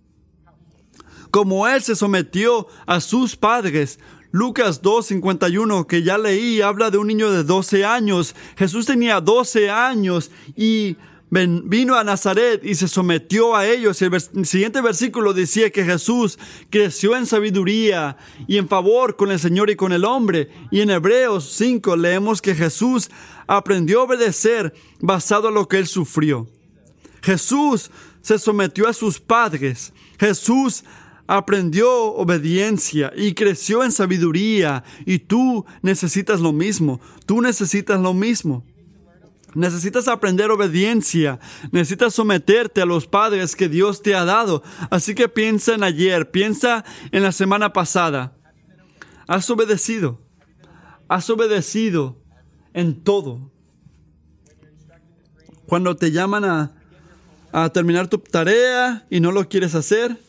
[1.29, 3.99] Como Él se sometió a sus padres,
[4.31, 8.33] Lucas 2.51 que ya leí habla de un niño de 12 años.
[8.55, 10.95] Jesús tenía 12 años y
[11.29, 14.01] vino a Nazaret y se sometió a ellos.
[14.01, 19.39] El, el, siguiente versículo decía que Jesús creció en sabiduría y en favor con el
[19.39, 20.49] Señor y con el hombre.
[20.71, 23.09] Y en Hebreos 5 leemos que Jesús
[23.45, 26.47] aprendió a obedecer basado en lo que él sufrió.
[27.21, 29.93] Jesús se sometió a sus padres.
[30.19, 30.83] Jesús
[31.27, 38.63] aprendió obediencia y creció en sabiduría y tú necesitas lo mismo, tú necesitas lo mismo.
[39.57, 41.39] Necesitas aprender obediencia,
[41.71, 44.61] necesitas someterte a los padres que Dios te ha dado.
[44.91, 48.37] Así que piensa en ayer, piensa en la semana pasada.
[49.27, 50.21] Has obedecido,
[51.07, 52.21] has obedecido
[52.75, 53.51] en todo.
[55.65, 56.45] Cuando te llaman
[57.51, 60.19] a, terminar tu tarea y no lo quieres hacer,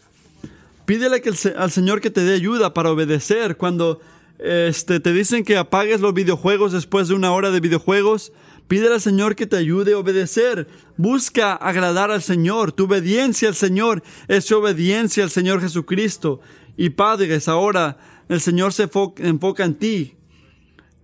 [0.86, 1.22] Pídele
[1.58, 3.58] al Señor que te dé ayuda para obedecer.
[3.58, 4.00] Cuando
[4.38, 8.32] este, te dicen que apagues los videojuegos después de una hora de videojuegos,
[8.68, 10.68] pídele al Señor que te ayude a obedecer.
[10.96, 12.72] Busca agradar al Señor.
[12.72, 16.40] Tu obediencia al Señor es obediencia al Señor Jesucristo.
[16.76, 20.14] Y padres, ahora el Señor se enfoca en ti.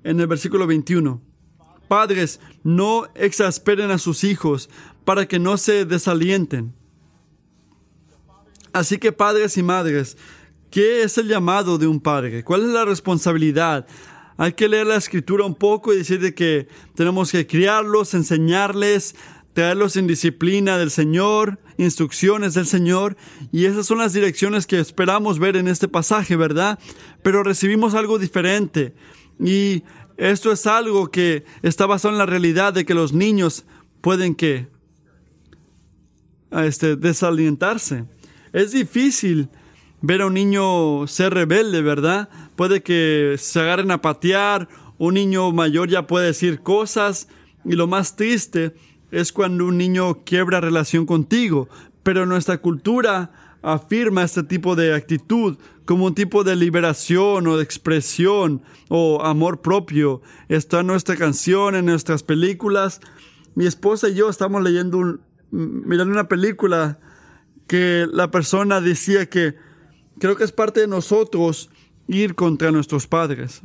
[0.04, 1.20] En el versículo 21.
[1.88, 4.68] Padres, no exasperen a sus hijos
[5.04, 6.74] para que no se desalienten.
[8.72, 10.16] Así que padres y madres,
[10.70, 12.42] ¿qué es el llamado de un padre?
[12.42, 13.86] ¿Cuál es la responsabilidad?
[14.36, 19.14] Hay que leer la escritura un poco y decir que tenemos que criarlos, enseñarles,
[19.52, 23.16] traerlos en disciplina del Señor, instrucciones del Señor,
[23.52, 26.78] y esas son las direcciones que esperamos ver en este pasaje, ¿verdad?
[27.22, 28.94] Pero recibimos algo diferente,
[29.38, 29.84] y
[30.16, 33.64] esto es algo que está basado en la realidad de que los niños
[34.00, 34.68] pueden que
[36.50, 38.04] este, desalientarse.
[38.52, 39.48] Es difícil
[40.00, 42.28] ver a un niño ser rebelde, ¿verdad?
[42.56, 47.28] Puede que se agarren a patear, un niño mayor ya puede decir cosas
[47.64, 48.74] y lo más triste
[49.10, 51.68] es cuando un niño quiebra relación contigo,
[52.02, 57.64] pero nuestra cultura afirma este tipo de actitud como un tipo de liberación o de
[57.64, 60.22] expresión o amor propio.
[60.48, 63.00] Está en nuestra canción, en nuestras películas.
[63.54, 65.18] Mi esposa y yo estamos leyendo
[65.50, 66.98] mirando una película
[67.66, 69.54] que la persona decía que
[70.18, 71.70] creo que es parte de nosotros
[72.08, 73.62] ir contra nuestros padres.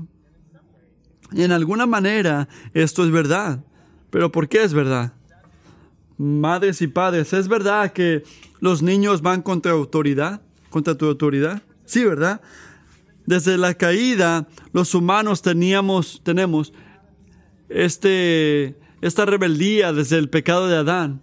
[1.32, 3.64] Y en alguna manera esto es verdad.
[4.10, 5.14] Pero ¿por qué es verdad?
[6.18, 8.24] Madres y padres, ¿es verdad que
[8.60, 10.42] los niños van contra autoridad?
[10.70, 11.62] ¿Contra tu autoridad?
[11.86, 12.42] Sí, ¿verdad?
[13.26, 16.74] Desde la caída, los humanos teníamos, tenemos
[17.70, 21.22] este, esta rebeldía desde el pecado de Adán.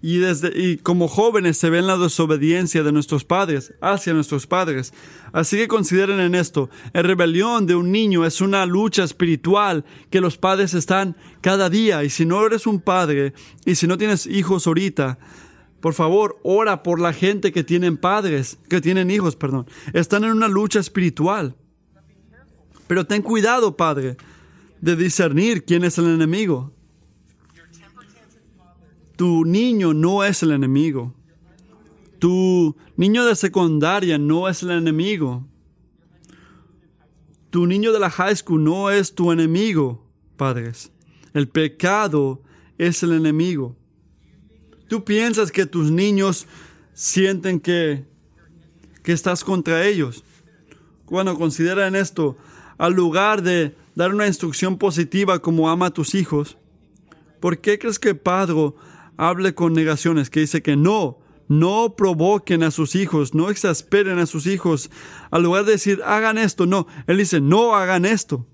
[0.00, 4.92] Y, desde, y como jóvenes se ven la desobediencia de nuestros padres hacia nuestros padres.
[5.32, 10.20] Así que consideren en esto, la rebelión de un niño es una lucha espiritual que
[10.20, 12.04] los padres están cada día.
[12.04, 13.32] Y si no eres un padre
[13.64, 15.18] y si no tienes hijos ahorita,
[15.80, 19.66] por favor, ora por la gente que tienen padres, que tienen hijos, perdón.
[19.92, 21.56] Están en una lucha espiritual.
[22.86, 24.16] Pero ten cuidado, padre,
[24.80, 26.72] de discernir quién es el enemigo.
[29.18, 31.12] Tu niño no es el enemigo.
[32.20, 35.44] Tu niño de secundaria no es el enemigo.
[37.50, 40.92] Tu niño de la high school no es tu enemigo, padres.
[41.34, 42.40] El pecado
[42.78, 43.74] es el enemigo.
[44.86, 46.46] Tú piensas que tus niños
[46.94, 48.04] sienten que,
[49.02, 50.22] que estás contra ellos.
[51.06, 52.36] Cuando consideran esto,
[52.78, 56.56] al lugar de dar una instrucción positiva como ama a tus hijos,
[57.40, 58.74] ¿por qué crees que Padre
[59.18, 64.26] hable con negaciones, que dice que no, no provoquen a sus hijos, no exasperen a
[64.26, 64.90] sus hijos,
[65.30, 68.46] al lugar de decir hagan esto, no, él dice no hagan esto.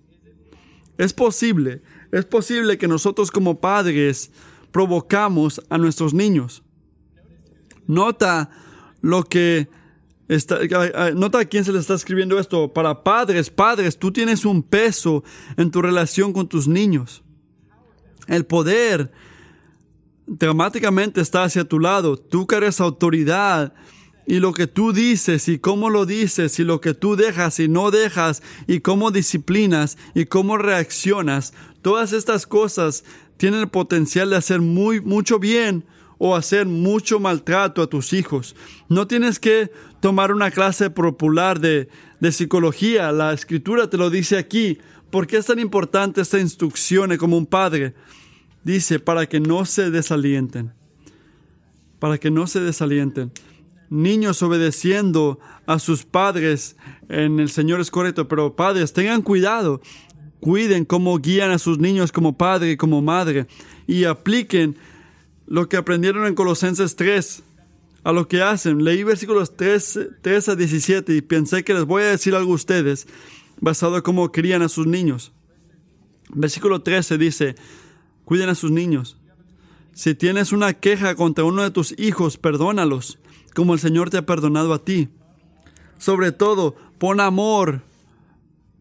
[0.98, 4.32] Es posible, es posible que nosotros como padres
[4.72, 6.64] provocamos a nuestros niños.
[7.86, 8.50] Nota
[9.00, 9.68] lo que
[10.26, 10.58] Está,
[11.14, 12.72] nota a quién se le está escribiendo esto.
[12.72, 15.22] Para padres, padres, tú tienes un peso
[15.58, 17.22] en tu relación con tus niños.
[18.26, 19.12] El poder
[20.26, 22.16] dramáticamente está hacia tu lado.
[22.16, 23.74] Tú cargas autoridad
[24.26, 27.68] y lo que tú dices y cómo lo dices y lo que tú dejas y
[27.68, 31.52] no dejas y cómo disciplinas y cómo reaccionas.
[31.82, 33.04] Todas estas cosas
[33.36, 35.84] tienen el potencial de hacer muy, mucho bien
[36.18, 38.56] o hacer mucho maltrato a tus hijos.
[38.88, 41.88] No tienes que tomar una clase popular de,
[42.20, 43.12] de psicología.
[43.12, 44.78] La escritura te lo dice aquí.
[45.10, 47.94] ¿Por qué es tan importante esta instrucción como un padre?
[48.64, 50.72] Dice, para que no se desalienten.
[51.98, 53.32] Para que no se desalienten.
[53.90, 56.76] Niños obedeciendo a sus padres
[57.08, 59.80] en el Señor es correcto, pero padres, tengan cuidado.
[60.40, 63.46] Cuiden cómo guían a sus niños como padre y como madre
[63.86, 64.76] y apliquen
[65.46, 67.42] lo que aprendieron en Colosenses 3
[68.02, 68.84] a lo que hacen.
[68.84, 72.56] Leí versículos 3, 3 a 17 y pensé que les voy a decir algo a
[72.56, 73.06] ustedes
[73.60, 75.32] basado en cómo crían a sus niños.
[76.30, 77.54] Versículo 13 dice,
[78.24, 79.16] cuiden a sus niños.
[79.92, 83.18] Si tienes una queja contra uno de tus hijos, perdónalos,
[83.54, 85.08] como el Señor te ha perdonado a ti.
[85.98, 87.82] Sobre todo, pon amor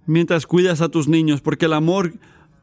[0.06, 2.14] mientras cuidas a tus niños, porque el amor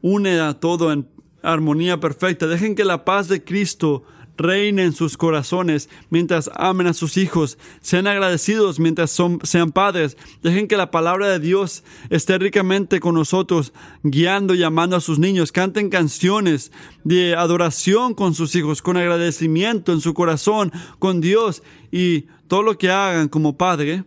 [0.01, 1.07] une a todo en
[1.41, 2.47] armonía perfecta.
[2.47, 4.03] Dejen que la paz de Cristo
[4.37, 7.57] reine en sus corazones mientras amen a sus hijos.
[7.81, 10.17] Sean agradecidos mientras son, sean padres.
[10.41, 15.19] Dejen que la palabra de Dios esté ricamente con nosotros, guiando y amando a sus
[15.19, 15.51] niños.
[15.51, 16.71] Canten canciones
[17.03, 22.77] de adoración con sus hijos, con agradecimiento en su corazón, con Dios y todo lo
[22.77, 24.03] que hagan como padre.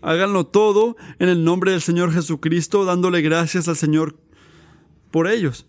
[0.00, 4.16] Háganlo todo en el nombre del Señor Jesucristo, dándole gracias al Señor
[5.12, 5.66] por ellos.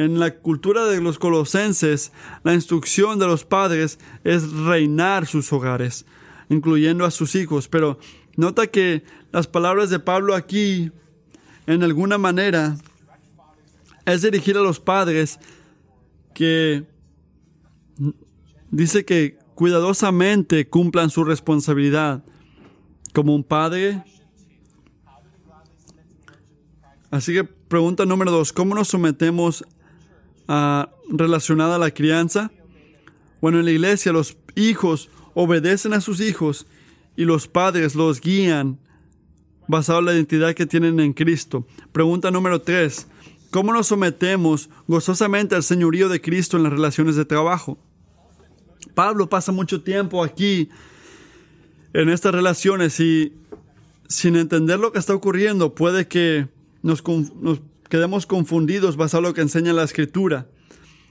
[0.00, 2.10] En la cultura de los colosenses,
[2.42, 6.06] la instrucción de los padres es reinar sus hogares,
[6.48, 7.68] incluyendo a sus hijos.
[7.68, 7.98] Pero
[8.34, 10.90] nota que las palabras de Pablo aquí,
[11.66, 12.78] en alguna manera,
[14.06, 15.38] es dirigir a los padres
[16.32, 16.86] que
[18.70, 22.24] dice que cuidadosamente cumplan su responsabilidad
[23.12, 24.02] como un padre.
[27.10, 29.62] Así que pregunta número dos, ¿cómo nos sometemos
[31.08, 32.50] relacionada a la crianza?
[33.40, 36.66] Bueno, en la iglesia los hijos obedecen a sus hijos
[37.16, 38.78] y los padres los guían
[39.68, 41.66] basado en la identidad que tienen en Cristo.
[41.92, 43.06] Pregunta número tres.
[43.50, 47.78] ¿Cómo nos sometemos gozosamente al señorío de Cristo en las relaciones de trabajo?
[48.94, 50.68] Pablo pasa mucho tiempo aquí
[51.92, 53.32] en estas relaciones y
[54.08, 56.48] sin entender lo que está ocurriendo puede que
[56.82, 57.02] nos,
[57.40, 57.60] nos
[57.90, 60.46] quedemos confundidos basado en lo que enseña la escritura,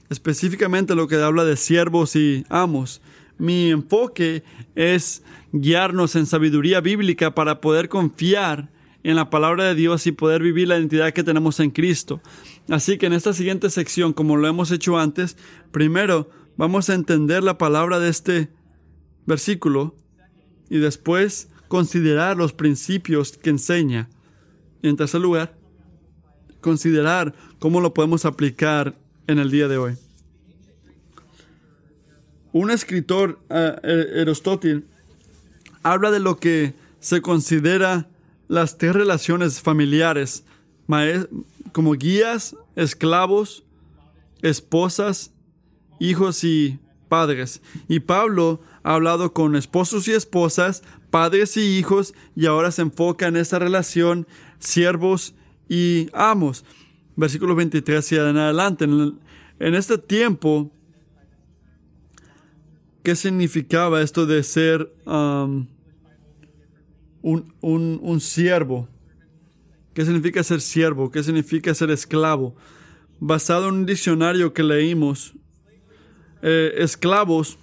[0.08, 3.00] específicamente lo que habla de siervos y amos.
[3.38, 4.42] Mi enfoque
[4.74, 5.22] es
[5.52, 8.70] guiarnos en sabiduría bíblica para poder confiar
[9.02, 12.20] en la palabra de Dios y poder vivir la identidad que tenemos en Cristo.
[12.68, 15.36] Así que en esta siguiente sección, como lo hemos hecho antes,
[15.70, 18.48] primero vamos a entender la palabra de este
[19.26, 19.94] versículo
[20.68, 24.08] y después considerar los principios que enseña.
[24.82, 25.59] Y en tercer lugar,
[26.60, 28.96] considerar cómo lo podemos aplicar
[29.26, 29.96] en el día de hoy.
[32.52, 34.84] Un escritor, uh, Aristóteles,
[35.82, 38.08] habla de lo que se considera
[38.48, 40.44] las tres relaciones familiares
[41.72, 43.64] como guías, esclavos,
[44.42, 45.32] esposas,
[46.00, 47.62] hijos y padres.
[47.88, 53.28] Y Pablo ha hablado con esposos y esposas, padres y hijos, y ahora se enfoca
[53.28, 54.26] en esa relación
[54.58, 55.34] siervos
[55.70, 56.64] y amos.
[57.14, 58.84] Versículo 23 y adelante.
[58.84, 59.20] En,
[59.60, 60.72] en este tiempo,
[63.04, 65.68] ¿qué significaba esto de ser um,
[67.22, 68.88] un, un, un siervo?
[69.94, 71.10] ¿Qué significa ser siervo?
[71.10, 72.56] ¿Qué significa ser esclavo?
[73.20, 75.34] Basado en un diccionario que leímos,
[76.42, 77.58] eh, esclavos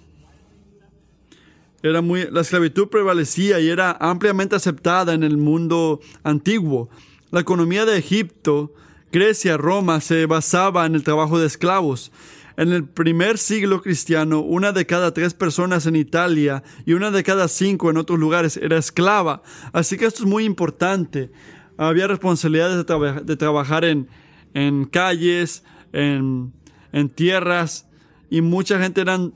[1.82, 6.88] era muy, la esclavitud prevalecía y era ampliamente aceptada en el mundo antiguo.
[7.30, 8.72] La economía de Egipto,
[9.12, 12.10] Grecia, Roma se basaba en el trabajo de esclavos.
[12.56, 17.22] En el primer siglo cristiano, una de cada tres personas en Italia y una de
[17.22, 19.42] cada cinco en otros lugares era esclava.
[19.74, 21.30] Así que esto es muy importante.
[21.76, 22.86] Había responsabilidades
[23.26, 24.08] de, trabajar en,
[24.54, 26.54] en calles, en,
[26.92, 27.86] en tierras,
[28.30, 29.34] y mucha gente eran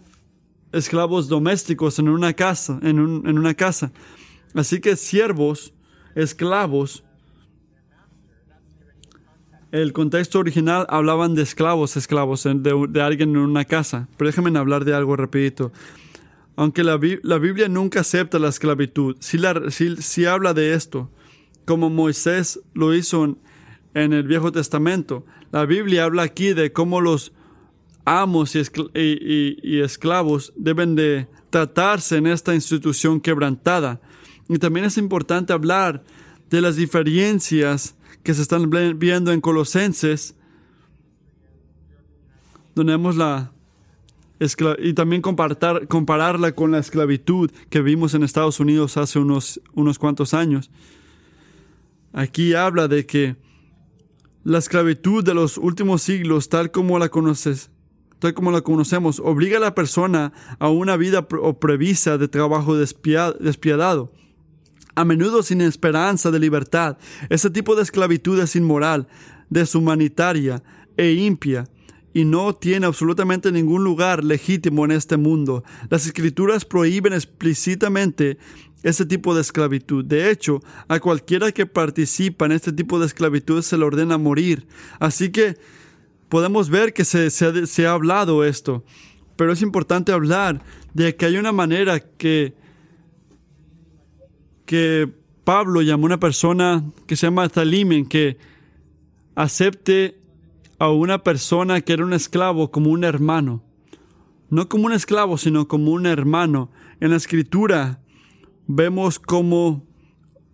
[0.73, 3.93] esclavos domésticos en una casa, en, en una casa.
[4.55, 5.75] Así que siervos,
[6.15, 7.05] esclavos,
[9.73, 14.07] el contexto original hablaban de esclavos, esclavos, de, alguien en una casa.
[14.17, 15.73] Pero déjenme hablar de algo rapidito.
[16.57, 21.11] Aunque la, la Biblia nunca acepta la esclavitud, sí, la, sí, habla de esto,
[21.65, 23.39] como Moisés lo hizo en,
[23.95, 25.25] en, el Viejo Testamento.
[25.51, 27.33] La Biblia habla aquí de cómo los
[28.05, 34.03] amos y, esclavos deben de tratarse en esta institución quebrantada.
[34.49, 36.03] Y también es importante hablar
[36.51, 40.35] de las diferencias que se están viendo en Colosenses,
[42.75, 43.53] donde vemos la
[44.79, 50.35] y también compararla con la esclavitud que vimos en Estados Unidos hace unos, unos cuantos
[50.35, 50.71] años.
[52.13, 53.37] Aquí habla de que
[54.43, 57.71] la esclavitud de los últimos siglos, tal como la conoces,
[58.19, 64.13] tal como la conocemos, obliga a la persona a una vida previsa de trabajo despiadado,
[64.95, 66.99] a menudo sin esperanza de libertad.
[67.29, 69.09] Ese tipo de esclavitud es inmoral,
[69.51, 70.63] deshumanitaria
[70.97, 71.69] e impia
[72.15, 75.65] y no tiene absolutamente ningún lugar legítimo en este mundo.
[75.89, 78.39] Las escrituras prohíben explícitamente
[78.83, 80.05] ese tipo de esclavitud.
[80.05, 84.67] De hecho, a cualquiera que participa en este tipo de esclavitud se le ordena morir.
[84.99, 85.57] Así que
[86.29, 88.85] podemos ver que se, ha hablado esto,
[89.37, 90.63] pero es importante hablar
[90.95, 92.55] de que hay una manera que,
[94.67, 95.11] que
[95.45, 98.39] Pablo llamó a una persona que se llama Talimen, que
[99.35, 100.19] acepte
[100.79, 103.63] a una persona que era un esclavo como un hermano.
[104.51, 106.71] No como un esclavo, sino como un hermano.
[107.01, 108.01] En la escritura
[108.67, 109.87] vemos como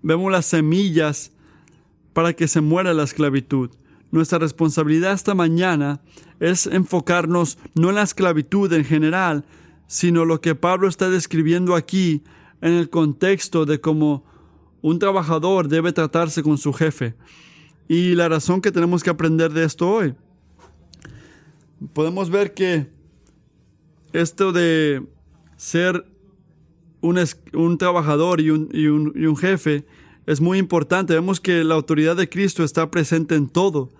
[0.03, 1.33] vemos las semillas
[2.13, 3.71] para que se muera la esclavitud.
[4.11, 6.01] Nuestra responsabilidad esta mañana
[6.41, 9.45] es enfocarnos no en la esclavitud en general,
[9.87, 12.23] sino lo que Pablo está describiendo aquí
[12.61, 14.25] en el contexto de cómo
[14.83, 17.15] un trabajador debe tratarse con su jefe.
[17.89, 20.15] Y la razón que tenemos que aprender de esto hoy.
[21.93, 22.89] Podemos ver que
[24.13, 25.07] esto de
[25.57, 26.05] ser
[27.01, 27.19] un,
[27.55, 29.87] un trabajador y un, y un jefe
[30.27, 31.15] es muy importante.
[31.15, 33.91] Vemos que la autoridad de Cristo está presente en todo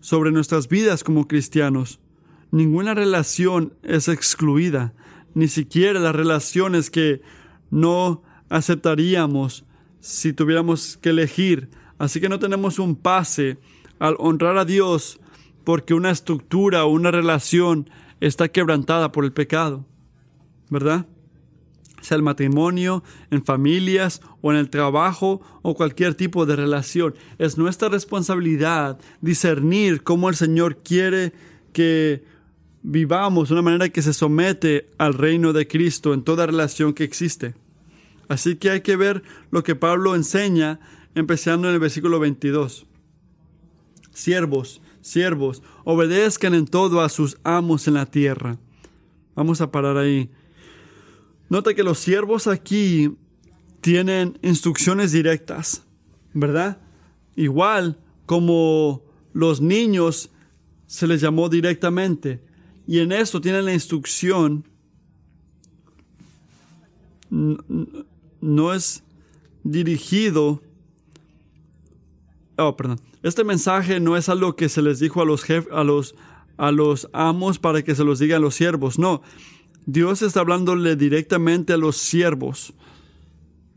[0.00, 2.00] sobre nuestras vidas como cristianos.
[2.50, 4.92] Ninguna relación es excluida,
[5.34, 7.22] ni siquiera las relaciones que
[7.70, 9.64] no aceptaríamos
[10.00, 11.70] si tuviéramos que elegir.
[11.98, 13.58] Así que no tenemos un pase
[13.98, 15.20] al honrar a Dios
[15.64, 17.88] porque una estructura o una relación
[18.20, 19.86] está quebrantada por el pecado.
[20.70, 21.06] ¿Verdad?
[22.02, 27.14] sea el matrimonio, en familias o en el trabajo o cualquier tipo de relación.
[27.38, 31.32] Es nuestra responsabilidad discernir cómo el Señor quiere
[31.72, 32.24] que
[32.82, 37.04] vivamos de una manera que se somete al reino de Cristo en toda relación que
[37.04, 37.54] existe.
[38.28, 40.80] Así que hay que ver lo que Pablo enseña
[41.14, 42.86] empezando en el versículo 22.
[44.12, 48.58] Siervos, siervos, obedezcan en todo a sus amos en la tierra.
[49.34, 50.30] Vamos a parar ahí.
[51.48, 53.16] Nota que los siervos aquí
[53.80, 55.84] tienen instrucciones directas,
[56.32, 56.78] ¿verdad?
[57.36, 59.02] Igual como
[59.32, 60.30] los niños
[60.86, 62.42] se les llamó directamente.
[62.86, 64.64] Y en esto tienen la instrucción.
[68.40, 69.02] No es
[69.64, 70.60] dirigido.
[72.56, 73.00] Oh, perdón.
[73.22, 76.14] Este mensaje no es algo que se les dijo a los, a los,
[76.56, 78.98] a los amos para que se los diga a los siervos.
[78.98, 79.22] No.
[79.86, 82.74] Dios está hablándole directamente a los siervos.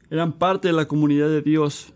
[0.10, 1.94] Eran parte de la comunidad de Dios.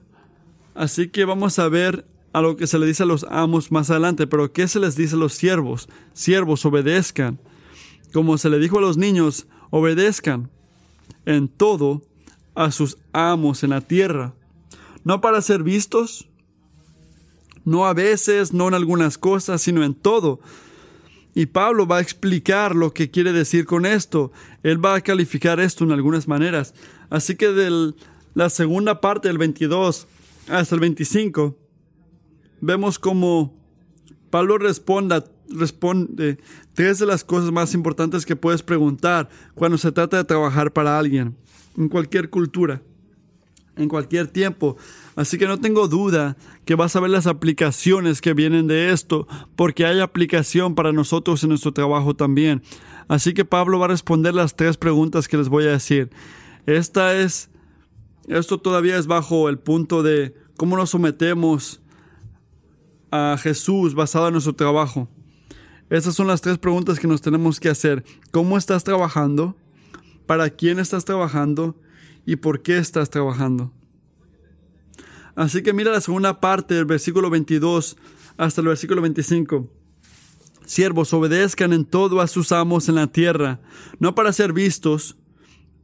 [0.75, 3.89] Así que vamos a ver a lo que se le dice a los amos más
[3.89, 5.89] adelante, pero ¿qué se les dice a los siervos?
[6.13, 7.39] Siervos, obedezcan.
[8.13, 10.49] Como se le dijo a los niños, obedezcan
[11.25, 12.03] en todo
[12.55, 14.33] a sus amos en la tierra,
[15.03, 16.27] no para ser vistos,
[17.63, 20.39] no a veces, no en algunas cosas, sino en todo.
[21.35, 24.31] Y Pablo va a explicar lo que quiere decir con esto.
[24.63, 26.73] Él va a calificar esto en algunas maneras.
[27.09, 27.93] Así que de
[28.33, 30.07] la segunda parte del 22
[30.49, 31.55] hasta el 25,
[32.61, 33.53] vemos como
[34.29, 36.37] Pablo responde, responde
[36.73, 40.97] tres de las cosas más importantes que puedes preguntar cuando se trata de trabajar para
[40.99, 41.35] alguien,
[41.77, 42.81] en cualquier cultura,
[43.75, 44.77] en cualquier tiempo.
[45.15, 49.27] Así que no tengo duda que vas a ver las aplicaciones que vienen de esto,
[49.55, 52.61] porque hay aplicación para nosotros en nuestro trabajo también.
[53.07, 56.11] Así que Pablo va a responder las tres preguntas que les voy a decir.
[56.67, 57.49] Esta es,
[58.27, 61.81] esto todavía es bajo el punto de cómo nos sometemos
[63.11, 65.07] a Jesús basado en nuestro trabajo.
[65.89, 68.03] Esas son las tres preguntas que nos tenemos que hacer.
[68.31, 69.55] ¿Cómo estás trabajando?
[70.25, 71.75] ¿Para quién estás trabajando?
[72.25, 73.71] ¿Y por qué estás trabajando?
[75.35, 77.97] Así que mira la segunda parte del versículo 22
[78.37, 79.67] hasta el versículo 25.
[80.65, 83.59] Siervos, obedezcan en todo a sus amos en la tierra,
[83.97, 85.17] no para ser vistos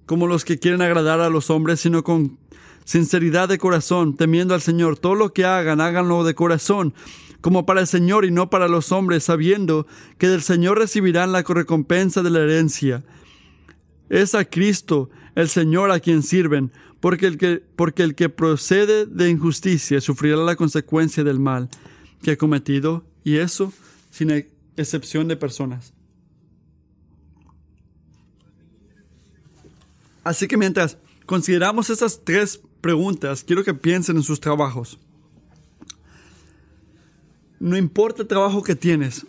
[0.05, 2.37] como los que quieren agradar a los hombres, sino con
[2.85, 4.97] sinceridad de corazón, temiendo al Señor.
[4.97, 6.93] Todo lo que hagan, háganlo de corazón,
[7.41, 9.85] como para el Señor y no para los hombres, sabiendo
[10.17, 13.03] que del Señor recibirán la recompensa de la herencia.
[14.09, 16.71] Es a Cristo, el Señor, a quien sirven,
[17.01, 21.69] porque el que, porque el que procede de injusticia sufrirá la consecuencia del mal
[22.21, 23.73] que ha cometido, y eso
[24.11, 24.31] sin
[24.77, 25.93] excepción de personas.
[30.23, 34.99] Así que mientras consideramos esas tres preguntas, quiero que piensen en sus trabajos.
[37.59, 39.25] No importa el trabajo que tienes,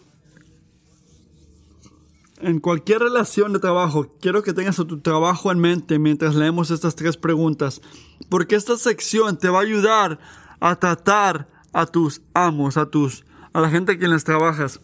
[2.42, 6.96] en cualquier relación de trabajo, quiero que tengas tu trabajo en mente mientras leemos estas
[6.96, 7.80] tres preguntas,
[8.28, 10.18] porque esta sección te va a ayudar
[10.60, 14.80] a tratar a tus amos, a tus, a la gente a quien les trabajas.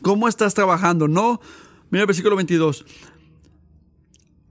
[0.00, 1.08] ¿Cómo estás trabajando?
[1.08, 1.40] No,
[1.90, 2.84] mira el versículo 22.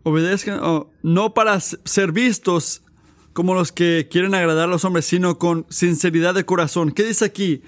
[0.04, 2.84] Obedezcan, oh, no para ser vistos
[3.34, 6.92] como los que quieren agradar a los hombres, sino con sinceridad de corazón.
[6.92, 7.62] ¿Qué dice aquí?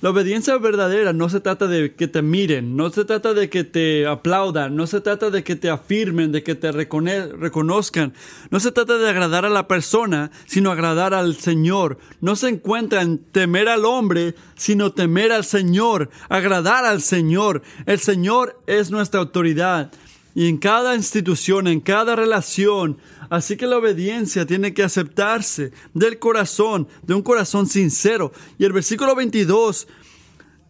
[0.00, 3.64] La obediencia verdadera no se trata de que te miren, no se trata de que
[3.64, 8.14] te aplaudan, no se trata de que te afirmen, de que te reconozcan,
[8.50, 11.98] no se trata de agradar a la persona, sino agradar al Señor.
[12.20, 17.62] No se encuentra en temer al hombre, sino temer al Señor, agradar al Señor.
[17.84, 19.90] El Señor es nuestra autoridad.
[20.38, 22.98] Y en cada institución, en cada relación,
[23.30, 28.32] Así que la obediencia tiene que aceptarse del corazón, de un corazón sincero.
[28.56, 29.86] Y el versículo 22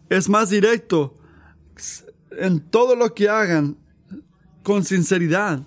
[0.09, 1.15] es más directo.
[2.31, 3.77] En todo lo que hagan,
[4.63, 5.61] con sinceridad.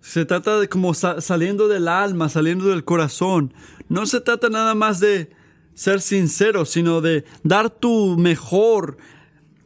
[0.00, 3.54] Se trata de como saliendo del alma, saliendo del corazón.
[3.88, 5.30] No se trata nada más de
[5.74, 8.98] ser sincero, sino de dar tu mejor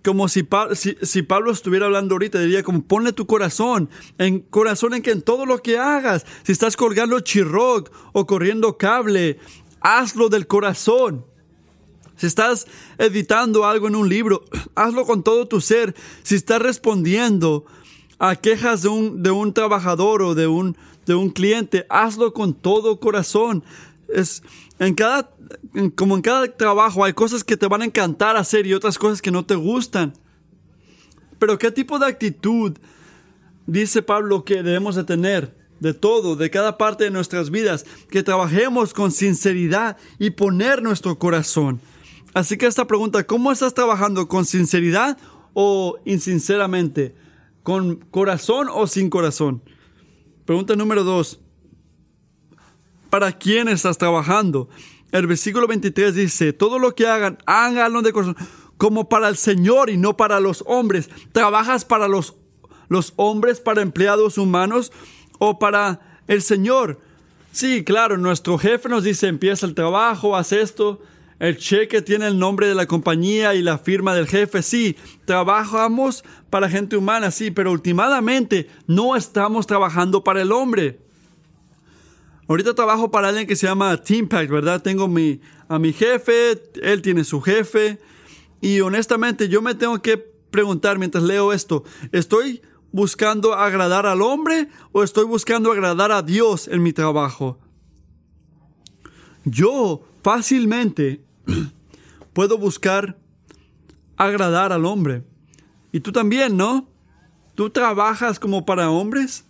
[0.07, 0.46] como si,
[1.02, 5.20] si, Pablo estuviera hablando ahorita, diría como ponle tu corazón, en corazón en que en
[5.20, 9.40] todo lo que hagas, si estás colgando chirroc o corriendo cable,
[9.80, 11.24] hazlo del corazón.
[12.16, 14.44] Si estás editando algo en un libro,
[14.76, 15.96] hazlo con todo tu ser.
[16.22, 17.64] Si estás respondiendo
[18.20, 22.54] a quejas de un, de un trabajador o de un, de un cliente, hazlo con
[22.54, 23.64] todo corazón.
[24.09, 24.42] Es,
[24.78, 25.30] en cada,
[25.94, 29.20] como en cada trabajo hay cosas que te van a encantar hacer y otras cosas
[29.20, 30.14] que no te gustan.
[31.38, 32.76] Pero ¿qué tipo de actitud
[33.66, 35.54] dice Pablo que debemos de tener?
[35.80, 41.18] De todo, de cada parte de nuestras vidas, que trabajemos con sinceridad y poner nuestro
[41.18, 41.82] corazón.
[42.32, 44.26] Así que esta pregunta, ¿cómo estás trabajando?
[44.26, 45.18] ¿Con sinceridad
[45.52, 47.14] o insinceramente?
[47.62, 49.62] ¿Con corazón o sin corazón?
[50.46, 51.40] Pregunta número dos,
[53.11, 54.68] para quién estás trabajando.
[55.12, 58.36] El versículo 23 dice, todo lo que hagan, háganlo de corazón,
[58.76, 61.09] como para el Señor y no para los hombres.
[61.32, 62.34] ¿Trabajas para los,
[62.88, 64.92] los hombres, para empleados humanos
[65.38, 67.00] o para el Señor?
[67.52, 71.00] Sí, claro, nuestro jefe nos dice, empieza el trabajo, haz esto.
[71.38, 74.62] El cheque tiene el nombre de la compañía y la firma del jefe.
[74.62, 80.98] Sí, trabajamos para gente humana, sí, pero últimamente no estamos trabajando para el hombre.
[82.49, 84.82] Ahorita trabajo para alguien que se llama Teampact, ¿verdad?
[84.82, 85.05] Tengo
[85.68, 87.99] a mi jefe, él tiene su jefe.
[88.61, 94.68] Y honestamente yo me tengo que preguntar mientras leo esto, ¿estoy buscando agradar al hombre
[94.92, 97.59] o estoy buscando agradar a Dios en mi trabajo?
[99.47, 101.24] yo fácilmente
[102.34, 103.16] puedo buscar
[104.16, 105.24] agradar al hombre.
[105.92, 106.88] Y tú también, ¿no?
[107.55, 109.45] ¿Tú trabajas como para hombres?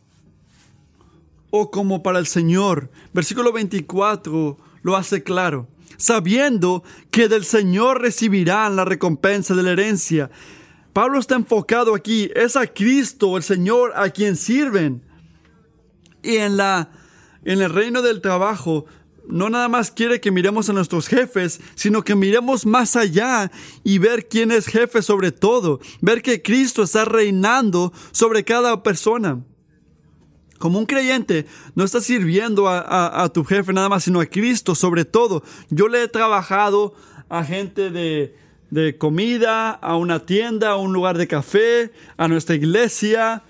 [1.50, 2.90] ¿O como para el Señor?
[3.12, 5.68] Versículo 24 lo hace claro.
[5.96, 10.30] Sabiendo que del Señor recibirán la recompensa de la herencia.
[10.92, 12.30] Pablo está enfocado aquí.
[12.34, 15.02] Es a Cristo, el Señor, a quien sirven.
[16.22, 16.90] Y en la
[17.46, 18.86] en el reino del trabajo
[19.28, 23.50] no nada más quiere que miremos a nuestros jefes, sino que miremos más allá
[23.84, 29.44] y ver quién es jefe sobre todo, ver que Cristo está reinando sobre cada persona.
[30.58, 35.04] Como un creyente, no estás sirviendo a, tu jefe nada más, sino a Cristo sobre
[35.04, 35.42] todo.
[35.70, 36.94] Yo le he trabajado
[37.28, 38.34] a gente de,
[38.70, 43.42] de comida, a una tienda, a un lugar de café, a nuestra iglesia,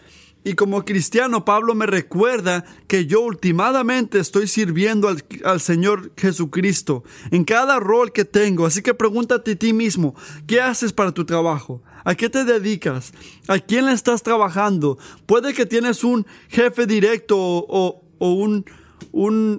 [0.46, 5.08] y como cristiano, Pablo me recuerda que yo últimamente estoy sirviendo
[5.42, 7.02] al, Señor Jesucristo
[7.32, 8.64] en cada rol que tengo.
[8.64, 10.14] Así que pregúntate a ti mismo,
[10.46, 11.82] ¿qué haces para tu trabajo?
[12.06, 13.12] ¿A qué te dedicas?
[13.48, 14.96] ¿A quién le estás trabajando?
[15.26, 18.64] Puede que tienes un jefe directo o, un,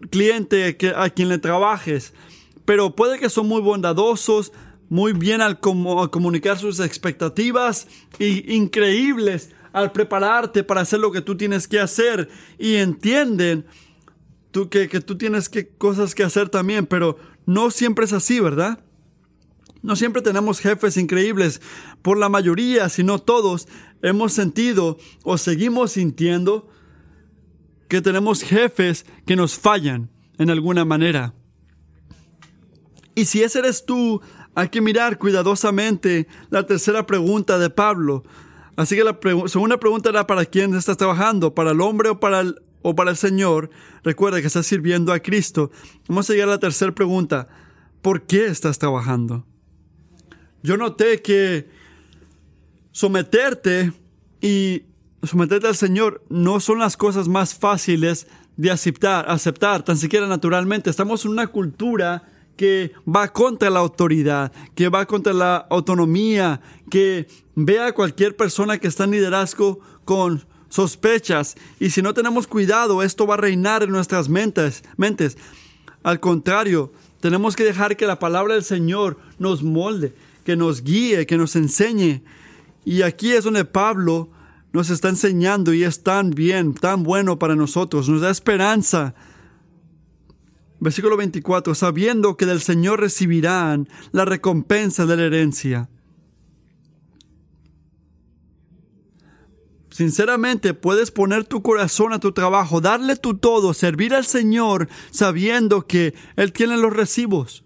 [0.09, 2.13] cliente a quien le trabajes,
[2.63, 4.53] pero puede que son muy bondadosos,
[4.87, 11.35] muy bien al, comunicar sus expectativas y increíbles al prepararte para hacer lo que tú
[11.35, 13.65] tienes que hacer y entienden
[14.51, 18.39] tú, que, que tú tienes que, cosas que hacer también, pero no siempre es así,
[18.39, 18.79] ¿verdad?
[19.82, 21.61] No siempre tenemos jefes increíbles.
[22.01, 23.67] Por la mayoría, si no todos,
[24.01, 26.69] hemos sentido o seguimos sintiendo
[27.88, 31.34] que tenemos jefes que nos fallan en alguna manera.
[33.15, 34.21] Y si ese eres tú,
[34.53, 38.23] hay que mirar cuidadosamente la tercera pregunta de Pablo.
[38.75, 39.17] Así que la
[39.47, 43.11] segunda pregunta era para quién estás trabajando, para el hombre o para el, o para
[43.11, 43.71] el Señor.
[44.03, 45.71] Recuerda que estás sirviendo a Cristo.
[46.07, 47.47] Vamos a llegar a la tercera pregunta.
[48.01, 49.45] ¿Por qué estás trabajando?
[50.68, 51.70] Yo noté que
[52.91, 53.93] someterte
[54.41, 54.82] y
[55.24, 60.89] someterte al Señor no son las cosas más fáciles de aceptar, aceptar, tan siquiera naturalmente.
[60.89, 62.24] Estamos en una cultura
[62.57, 66.59] que va contra la autoridad, que va contra la autonomía,
[66.89, 71.55] que ve a cualquier persona que está en liderazgo con sospechas.
[71.80, 74.84] Y si no tenemos cuidado, esto va a reinar en nuestras mentes.
[74.97, 75.38] mentes.
[76.03, 76.91] Al contrario,
[77.22, 80.13] tenemos que dejar que la palabra del Señor nos molde,
[80.47, 82.23] que nos guíe, que nos enseñe.
[82.85, 84.29] Y aquí es donde Pablo
[84.71, 89.13] nos está enseñando y es tan bien, tan bueno para nosotros, nos da esperanza
[90.79, 95.89] Versículo 24, sabiendo que del Señor recibirán la recompensa de la herencia.
[99.89, 105.87] Sinceramente, puedes poner tu corazón a tu trabajo, darle tu todo, servir al Señor sabiendo
[105.87, 107.65] que Él tiene los recibos.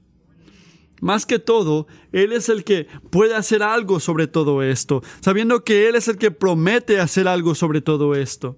[1.01, 5.89] Más que todo, Él es el que puede hacer algo sobre todo esto, sabiendo que
[5.89, 8.57] Él es el que promete hacer algo sobre todo esto.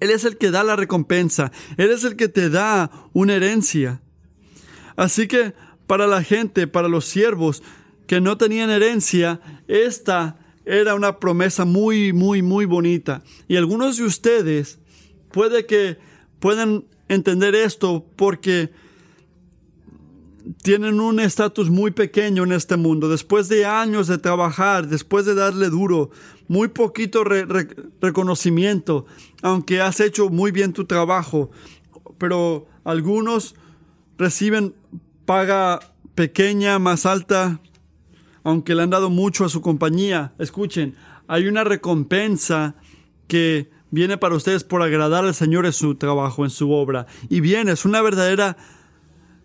[0.00, 1.52] Él es el que da la recompensa.
[1.76, 4.02] Él es el que te da una herencia.
[4.96, 5.54] Así que
[5.86, 7.62] para la gente, para los siervos
[8.08, 13.22] que no tenían herencia, esta era una promesa muy, muy, muy bonita.
[13.46, 14.80] Y algunos de ustedes
[15.30, 15.98] puede que
[16.40, 18.72] puedan entender esto porque
[20.62, 23.08] tienen un estatus muy pequeño en este mundo.
[23.08, 26.10] Después de años de trabajar, después de darle duro,
[26.48, 29.06] muy poquito reconocimiento,
[29.42, 31.50] aunque has hecho muy bien tu trabajo,
[32.18, 33.54] pero algunos
[34.18, 34.74] reciben
[35.24, 35.80] paga
[36.14, 37.60] pequeña, más alta,
[38.44, 40.34] aunque le han dado mucho a su compañía.
[40.38, 40.94] Escuchen,
[41.28, 42.74] hay una recompensa
[43.28, 47.06] que viene para ustedes por agradar al Señor en su trabajo, en su obra.
[47.28, 48.56] Y viene, es una verdadera,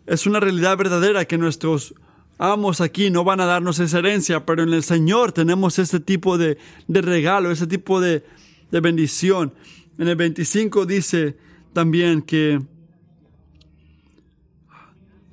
[0.07, 1.93] es una realidad verdadera que nuestros
[2.37, 6.37] amos aquí no van a darnos esa herencia, pero en el Señor tenemos ese tipo
[6.37, 8.23] de, regalo, ese tipo de,
[8.71, 9.53] bendición.
[9.97, 11.37] En el 25 dice
[11.73, 12.61] también que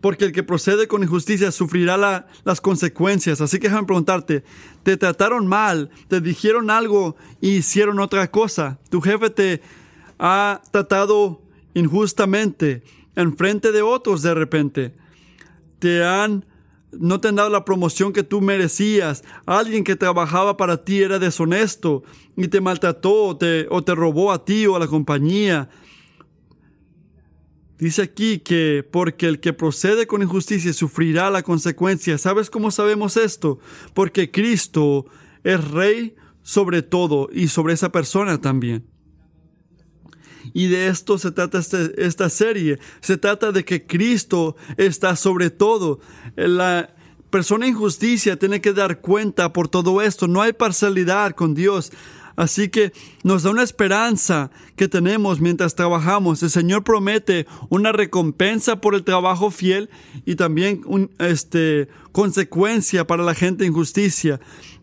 [0.01, 1.97] porque el que procede con injusticia sufrirá
[2.45, 3.41] las consecuencias.
[3.41, 4.45] Así que déjame preguntarte,
[4.83, 5.89] ¿te trataron mal?
[6.09, 8.79] ¿Te dijeron algo y hicieron otra cosa?
[8.91, 9.63] ¿Tu jefe te
[10.19, 11.41] ha tratado
[11.73, 12.83] injustamente
[13.17, 14.95] en frente de otros de repente?
[15.79, 16.45] ¿Te han
[16.99, 19.25] no te han dado la promoción que tú merecías.
[19.47, 22.03] Alguien que trabajaba para ti era deshonesto
[22.37, 25.69] y te maltrató o te, o te robó a ti o a la compañía.
[27.79, 32.19] Dice aquí que porque el que procede con injusticia sufrirá la consecuencia.
[32.19, 33.59] ¿Sabes cómo sabemos esto?
[33.93, 35.07] Porque Cristo
[35.43, 38.87] es rey sobre todo y sobre esa persona también.
[40.55, 42.79] Y de esto se trata este, esta serie.
[43.01, 46.01] Se trata de que Cristo está sobre todo.
[46.37, 46.95] La
[47.29, 50.29] persona injusticia tiene que dar cuenta por todo esto.
[50.29, 51.91] No hay parcialidad con Dios.
[52.37, 52.93] Así que
[53.25, 56.43] nos da una esperanza que tenemos mientras trabajamos.
[56.43, 59.91] El Señor promete una recompensa por el trabajo fiel
[60.25, 64.39] y también una este, consecuencia para la gente injusticia.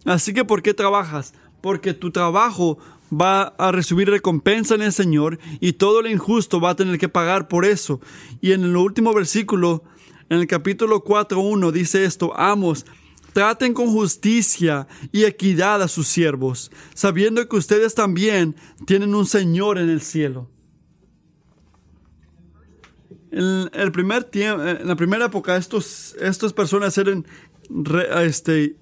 [0.06, 1.34] Así que ¿por qué trabajas?
[1.62, 2.78] Porque tu trabajo
[3.12, 7.09] va a recibir recompensa en el Señor y todo lo injusto va a tener que
[7.09, 7.99] pagar por eso.
[8.39, 9.84] Y en el último versículo,
[10.30, 12.86] en el capítulo 4.1 dice esto, amos,
[13.34, 18.55] Traten con justicia y equidad a sus siervos, sabiendo que ustedes también
[18.86, 20.49] tienen un Señor en el cielo.
[23.32, 27.26] En, el primer tiempo, en la primera época, estos, estas personas eran
[28.22, 28.76] este,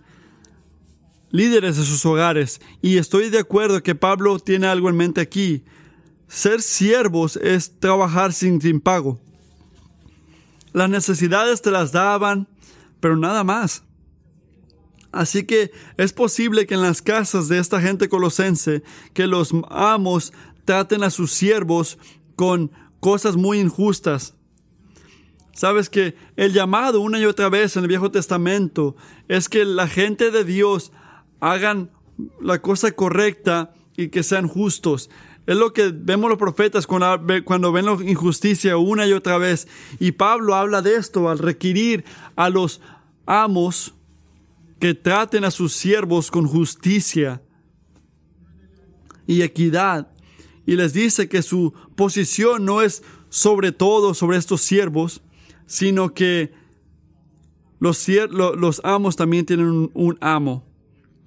[1.31, 2.61] líderes de sus hogares.
[2.81, 5.63] Y estoy de acuerdo que Pablo tiene algo en mente aquí.
[6.27, 9.19] Ser siervos es trabajar sin, sin pago.
[10.73, 12.47] Las necesidades te las daban,
[12.99, 13.83] pero nada más.
[15.11, 20.33] Así que es posible que en las casas de esta gente colosense, que los amos
[20.65, 21.97] traten a sus siervos
[22.35, 24.35] con cosas muy injustas.
[25.53, 28.95] Sabes que el llamado una y otra vez en el Viejo Testamento
[29.27, 30.91] es que la gente de Dios
[31.39, 31.91] hagan
[32.41, 35.09] la cosa correcta y que sean justos.
[35.49, 39.67] Es lo que vemos los profetas cuando, ven la injusticia una y otra vez.
[39.99, 42.81] Y Pablo habla de esto al requerir a los
[43.25, 43.95] amos
[44.79, 47.41] que traten a sus siervos con justicia
[49.25, 50.11] y equidad.
[50.65, 55.23] Y les dice que su posición no es sobre todo sobre estos siervos,
[55.65, 56.53] sino que
[57.79, 60.68] los, los amos también tienen un amo.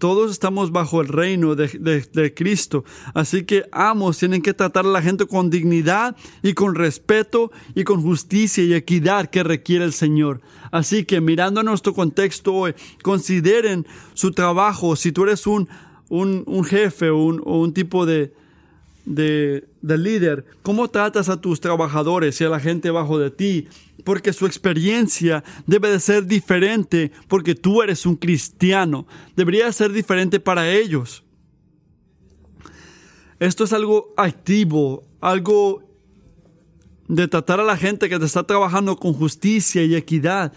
[0.03, 2.83] Todos estamos bajo el reino de, Cristo.
[3.15, 7.85] Así que amos tienen que tratar a la gente con dignidad y con respeto y
[7.85, 10.41] con justicia y equidad que requiere el Señor.
[10.73, 12.75] Así que mirando nuestro contexto hoy,
[13.05, 14.97] consideren su trabajo.
[14.97, 15.69] Si tú eres un,
[16.09, 18.35] un, jefe o un, o un tipo de,
[19.05, 23.69] de, de, líder, cómo tratas a tus trabajadores y a la gente bajo de ti,
[24.05, 30.41] porque su experiencia debe de ser diferente, porque tú eres un cristiano, debería ser diferente
[30.41, 31.25] para ellos.
[33.39, 35.83] Esto es algo activo, algo
[37.09, 40.53] de tratar a la gente que te está trabajando con justicia y equidad.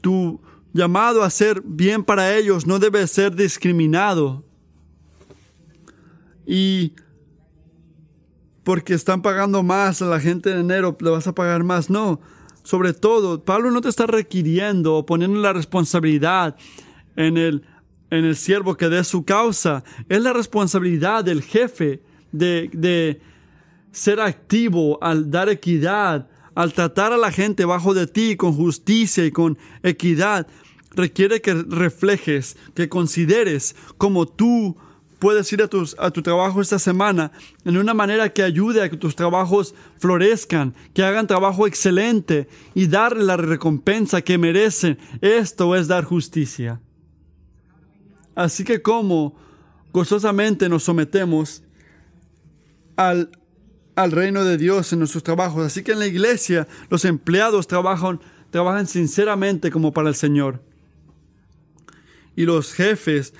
[0.00, 0.38] Tu
[0.72, 4.44] llamado a hacer bien para ellos no debe ser discriminado.
[6.46, 6.92] Y
[8.64, 11.90] porque están pagando más a la gente en enero, le vas a pagar más.
[11.90, 12.20] No,
[12.62, 16.56] sobre todo, Pablo no te está requiriendo o poniendo la responsabilidad
[17.16, 17.64] en el,
[18.10, 19.82] en el siervo que dé su causa.
[20.08, 23.20] Es la responsabilidad del jefe de, de
[23.90, 29.24] ser activo al dar equidad, al tratar a la gente bajo de ti con justicia
[29.24, 30.46] y con equidad.
[30.94, 34.76] Requiere que reflejes, que consideres como tú
[35.22, 37.30] puedes ir a, tus, a tu trabajo esta semana
[37.64, 42.88] en una manera que ayude a que tus trabajos florezcan, que hagan trabajo excelente y
[42.88, 44.98] darle la recompensa que merecen.
[45.20, 46.80] Esto es dar justicia.
[48.34, 49.36] Así que como
[49.92, 51.62] gozosamente nos sometemos
[52.96, 53.30] al,
[53.94, 55.64] al reino de Dios en nuestros trabajos.
[55.64, 58.18] Así que en la iglesia los empleados trabajan,
[58.50, 60.64] trabajan sinceramente como para el Señor.
[62.34, 63.34] Y los jefes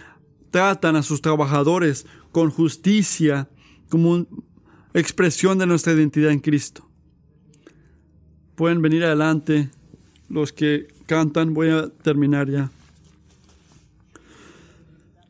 [0.52, 3.48] tratan a sus trabajadores con justicia
[3.88, 4.26] como
[4.94, 6.88] expresión de nuestra identidad en Cristo.
[8.54, 9.70] Pueden venir adelante
[10.28, 11.54] los que cantan.
[11.54, 12.70] Voy a terminar ya.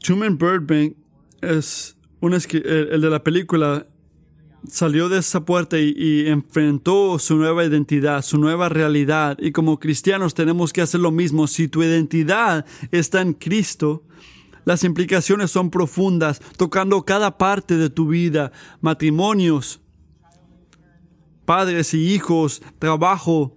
[0.02, 0.96] Truman Burbank
[1.40, 3.86] es un, el de la película
[4.68, 9.36] salió de esa puerta y, enfrentó su nueva identidad, su nueva realidad.
[9.40, 11.46] Y como cristianos tenemos que hacer lo mismo.
[11.46, 14.04] Si tu identidad está en Cristo,
[14.64, 19.80] las implicaciones son profundas, tocando cada parte de tu vida, matrimonios,
[21.44, 23.56] padres y hijos, trabajo,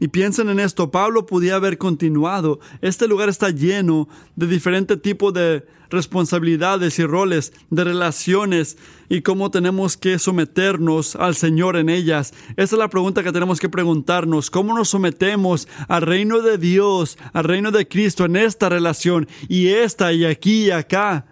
[0.00, 2.58] y piensen en esto, Pablo podía haber continuado.
[2.80, 8.76] Este lugar está lleno de diferentes tipos de responsabilidades y roles, de relaciones
[9.08, 12.34] y cómo tenemos que someternos al Señor en ellas.
[12.56, 14.50] Esa es la pregunta que tenemos que preguntarnos.
[14.50, 19.68] ¿Cómo nos sometemos al reino de Dios, al reino de Cristo en esta relación y
[19.68, 21.26] esta y aquí y acá?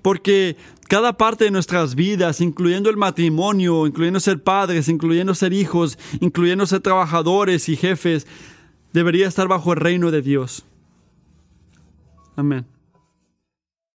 [0.00, 0.56] Porque
[0.88, 6.66] cada parte de nuestras vidas, incluyendo el matrimonio, incluyendo ser padres, incluyendo ser hijos, incluyendo
[6.66, 8.26] ser trabajadores y jefes,
[8.92, 10.64] debería estar bajo el reino de Dios.
[12.36, 12.66] Amén.